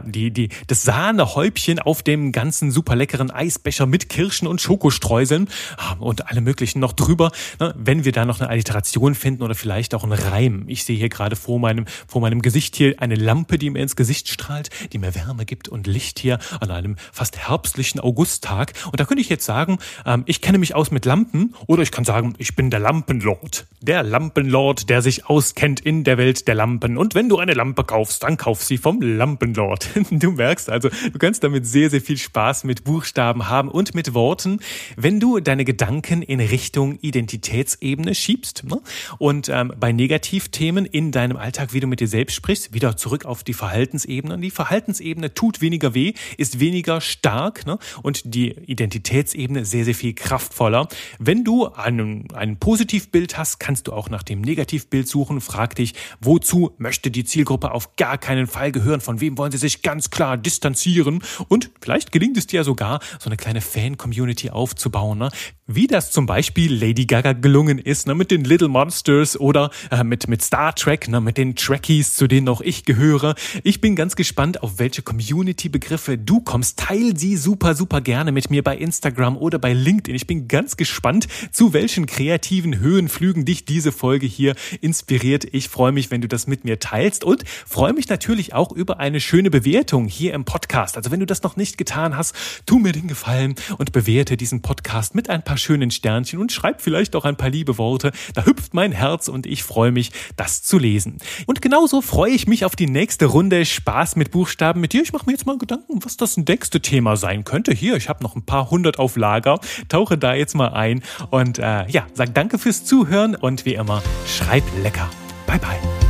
die, 0.06 0.30
die, 0.30 0.48
das 0.66 0.82
Sahnehäubchen 0.82 1.78
auf 1.78 2.02
dem 2.02 2.32
ganzen 2.32 2.70
super 2.70 2.96
leckeren 2.96 3.30
Eisbecher 3.30 3.84
mit 3.84 4.08
Kirschen 4.08 4.48
und 4.48 4.62
Schokostreuseln 4.62 5.48
ah, 5.76 5.96
und 5.98 6.28
alle 6.28 6.40
möglichen 6.40 6.80
noch 6.80 6.94
drüber. 6.94 7.32
Wenn 7.74 8.06
wir 8.06 8.12
da 8.12 8.24
noch 8.24 8.40
eine 8.40 8.48
Alliteration 8.48 9.14
finden 9.14 9.42
oder 9.42 9.54
vielleicht 9.54 9.94
auch 9.94 10.04
einen 10.04 10.14
Reim. 10.14 10.64
Ich 10.68 10.84
sehe 10.84 10.96
hier 10.96 11.10
gerade 11.10 11.36
vor 11.36 11.58
meinem, 11.58 11.84
vor 12.06 12.22
meinem 12.22 12.40
Gesicht 12.40 12.76
hier 12.76 12.94
eine 12.96 13.14
Lampe, 13.14 13.58
die 13.58 13.68
mir 13.68 13.82
ins 13.82 13.94
Gesicht 13.94 14.30
strahlt, 14.30 14.70
die 14.94 14.98
mir 14.98 15.14
Wärme 15.14 15.44
gibt 15.44 15.68
und 15.68 15.86
Licht 15.86 16.18
hier 16.18 16.38
an 16.60 16.70
einem 16.70 16.96
fast 17.12 17.36
herbstlichen 17.36 18.00
Augusttag. 18.00 18.72
Und 18.86 19.00
da 19.00 19.04
könnte 19.04 19.20
ich 19.20 19.28
jetzt 19.28 19.44
sagen, 19.44 19.78
ähm, 20.06 20.22
ich 20.24 20.40
kenne 20.40 20.56
mich 20.56 20.74
aus 20.74 20.90
mit 20.90 21.04
Lampen 21.04 21.54
oder 21.66 21.82
ich 21.82 21.90
kann 21.90 22.04
sagen, 22.04 22.34
ich 22.38 22.56
bin 22.56 22.70
der 22.70 22.80
Lampenlord. 22.80 23.66
Der 23.82 24.02
Lampenlord, 24.02 24.88
der 24.88 25.02
sich 25.02 25.26
auskennt 25.26 25.80
in 25.80 26.02
der 26.02 26.16
Welt 26.16 26.48
der 26.48 26.54
Lampen. 26.54 26.85
Lampen. 26.86 26.96
Und 26.96 27.14
wenn 27.14 27.28
du 27.28 27.38
eine 27.38 27.54
Lampe 27.54 27.84
kaufst, 27.84 28.22
dann 28.22 28.36
kauf 28.36 28.62
sie 28.62 28.78
vom 28.78 29.00
Lampenlord. 29.00 29.88
Du 30.16 30.30
merkst 30.32 30.70
also, 30.70 30.88
du 30.88 31.18
kannst 31.18 31.44
damit 31.44 31.66
sehr, 31.66 31.90
sehr 31.90 32.00
viel 32.00 32.16
Spaß 32.16 32.64
mit 32.64 32.84
Buchstaben 32.84 33.48
haben 33.48 33.68
und 33.68 33.94
mit 33.94 34.14
Worten, 34.14 34.60
wenn 34.96 35.20
du 35.20 35.40
deine 35.40 35.64
Gedanken 35.64 36.22
in 36.22 36.40
Richtung 36.40 36.98
Identitätsebene 37.00 38.14
schiebst. 38.14 38.64
Ne? 38.64 38.80
Und 39.18 39.48
ähm, 39.48 39.72
bei 39.78 39.92
Negativthemen 39.92 40.86
in 40.86 41.12
deinem 41.12 41.36
Alltag, 41.36 41.72
wie 41.72 41.80
du 41.80 41.86
mit 41.86 42.00
dir 42.00 42.08
selbst 42.08 42.34
sprichst, 42.34 42.72
wieder 42.72 42.96
zurück 42.96 43.24
auf 43.24 43.44
die 43.44 43.52
Verhaltensebene. 43.52 44.34
Und 44.34 44.40
die 44.40 44.50
Verhaltensebene 44.50 45.34
tut 45.34 45.60
weniger 45.60 45.92
weh, 45.92 46.14
ist 46.38 46.60
weniger 46.60 47.00
stark 47.00 47.66
ne? 47.66 47.78
und 48.02 48.34
die 48.34 48.52
Identitätsebene 48.52 49.64
sehr, 49.64 49.84
sehr 49.84 49.94
viel 49.94 50.14
kraftvoller. 50.14 50.88
Wenn 51.18 51.44
du 51.44 51.66
einen, 51.66 52.28
ein 52.32 52.58
Positivbild 52.58 53.36
hast, 53.36 53.58
kannst 53.58 53.88
du 53.88 53.92
auch 53.92 54.08
nach 54.08 54.22
dem 54.22 54.40
Negativbild 54.40 55.08
suchen. 55.08 55.40
Frag 55.40 55.74
dich, 55.74 55.94
wozu 56.20 56.75
möchte 56.78 57.10
die 57.10 57.24
Zielgruppe 57.24 57.72
auf 57.72 57.96
gar 57.96 58.18
keinen 58.18 58.46
Fall 58.46 58.72
gehören? 58.72 59.00
Von 59.00 59.20
wem 59.20 59.38
wollen 59.38 59.52
sie 59.52 59.58
sich 59.58 59.82
ganz 59.82 60.10
klar 60.10 60.36
distanzieren? 60.36 61.22
Und 61.48 61.70
vielleicht 61.80 62.12
gelingt 62.12 62.36
es 62.36 62.46
dir 62.46 62.64
sogar, 62.64 63.00
so 63.18 63.28
eine 63.28 63.36
kleine 63.36 63.60
Fan-Community 63.60 64.50
aufzubauen. 64.50 65.18
Ne? 65.18 65.30
Wie 65.68 65.88
das 65.88 66.12
zum 66.12 66.26
Beispiel 66.26 66.72
Lady 66.72 67.06
Gaga 67.06 67.32
gelungen 67.32 67.80
ist, 67.80 68.06
ne? 68.06 68.14
mit 68.14 68.30
den 68.30 68.44
Little 68.44 68.68
Monsters 68.68 69.36
oder 69.36 69.72
äh, 69.90 70.04
mit, 70.04 70.28
mit 70.28 70.40
Star 70.40 70.72
Trek, 70.72 71.08
ne? 71.08 71.20
mit 71.20 71.38
den 71.38 71.56
Trekkies, 71.56 72.14
zu 72.14 72.28
denen 72.28 72.48
auch 72.48 72.60
ich 72.60 72.84
gehöre. 72.84 73.34
Ich 73.64 73.80
bin 73.80 73.96
ganz 73.96 74.14
gespannt, 74.14 74.62
auf 74.62 74.78
welche 74.78 75.02
Community-Begriffe 75.02 76.18
du 76.18 76.38
kommst. 76.40 76.78
Teil 76.78 77.16
sie 77.16 77.36
super, 77.36 77.74
super 77.74 78.00
gerne 78.00 78.30
mit 78.30 78.48
mir 78.48 78.62
bei 78.62 78.76
Instagram 78.76 79.36
oder 79.36 79.58
bei 79.58 79.72
LinkedIn. 79.72 80.14
Ich 80.14 80.28
bin 80.28 80.46
ganz 80.46 80.76
gespannt, 80.76 81.26
zu 81.50 81.72
welchen 81.72 82.06
kreativen 82.06 82.78
Höhenflügen 82.78 83.44
dich 83.44 83.64
diese 83.64 83.90
Folge 83.90 84.26
hier 84.26 84.54
inspiriert. 84.80 85.48
Ich 85.50 85.68
freue 85.68 85.90
mich, 85.90 86.12
wenn 86.12 86.20
du 86.20 86.28
das 86.28 86.46
mit 86.46 86.64
mir 86.64 86.78
teilst 86.78 87.24
und 87.24 87.42
freue 87.66 87.92
mich 87.92 88.08
natürlich 88.08 88.54
auch 88.54 88.70
über 88.70 89.00
eine 89.00 89.18
schöne 89.18 89.50
Bewertung 89.50 90.06
hier 90.06 90.32
im 90.32 90.44
Podcast. 90.44 90.96
Also 90.96 91.10
wenn 91.10 91.18
du 91.18 91.26
das 91.26 91.42
noch 91.42 91.56
nicht 91.56 91.76
getan 91.76 92.16
hast, 92.16 92.36
tu 92.66 92.78
mir 92.78 92.92
den 92.92 93.08
Gefallen 93.08 93.56
und 93.78 93.90
bewerte 93.90 94.36
diesen 94.36 94.62
Podcast 94.62 95.16
mit 95.16 95.28
ein 95.28 95.42
paar 95.42 95.55
paar 95.56 95.58
schönen 95.58 95.90
Sternchen 95.90 96.38
und 96.38 96.52
schreibt 96.52 96.82
vielleicht 96.82 97.16
auch 97.16 97.24
ein 97.24 97.36
paar 97.36 97.50
liebe 97.50 97.78
Worte. 97.78 98.12
Da 98.34 98.44
hüpft 98.44 98.74
mein 98.74 98.92
Herz 98.92 99.28
und 99.28 99.46
ich 99.46 99.62
freue 99.62 99.90
mich, 99.90 100.12
das 100.36 100.62
zu 100.62 100.78
lesen. 100.78 101.18
Und 101.46 101.62
genauso 101.62 102.02
freue 102.02 102.32
ich 102.32 102.46
mich 102.46 102.64
auf 102.64 102.76
die 102.76 102.86
nächste 102.86 103.26
Runde 103.26 103.64
Spaß 103.64 104.16
mit 104.16 104.30
Buchstaben 104.30 104.80
mit 104.80 104.92
dir. 104.92 105.02
Ich 105.02 105.12
mache 105.12 105.26
mir 105.26 105.32
jetzt 105.32 105.46
mal 105.46 105.56
Gedanken, 105.58 106.04
was 106.04 106.16
das 106.16 106.36
nächste 106.36 106.80
Thema 106.80 107.16
sein 107.16 107.44
könnte. 107.44 107.72
Hier, 107.72 107.96
ich 107.96 108.08
habe 108.08 108.22
noch 108.22 108.36
ein 108.36 108.44
paar 108.44 108.70
hundert 108.70 108.98
auf 108.98 109.16
Lager. 109.16 109.58
Tauche 109.88 110.18
da 110.18 110.34
jetzt 110.34 110.54
mal 110.54 110.68
ein 110.68 111.02
und 111.30 111.58
äh, 111.58 111.88
ja, 111.88 112.06
sag 112.12 112.34
danke 112.34 112.58
fürs 112.58 112.84
Zuhören 112.84 113.34
und 113.34 113.64
wie 113.64 113.74
immer, 113.74 114.02
schreib 114.26 114.64
lecker. 114.82 115.08
Bye 115.46 115.58
bye. 115.58 116.05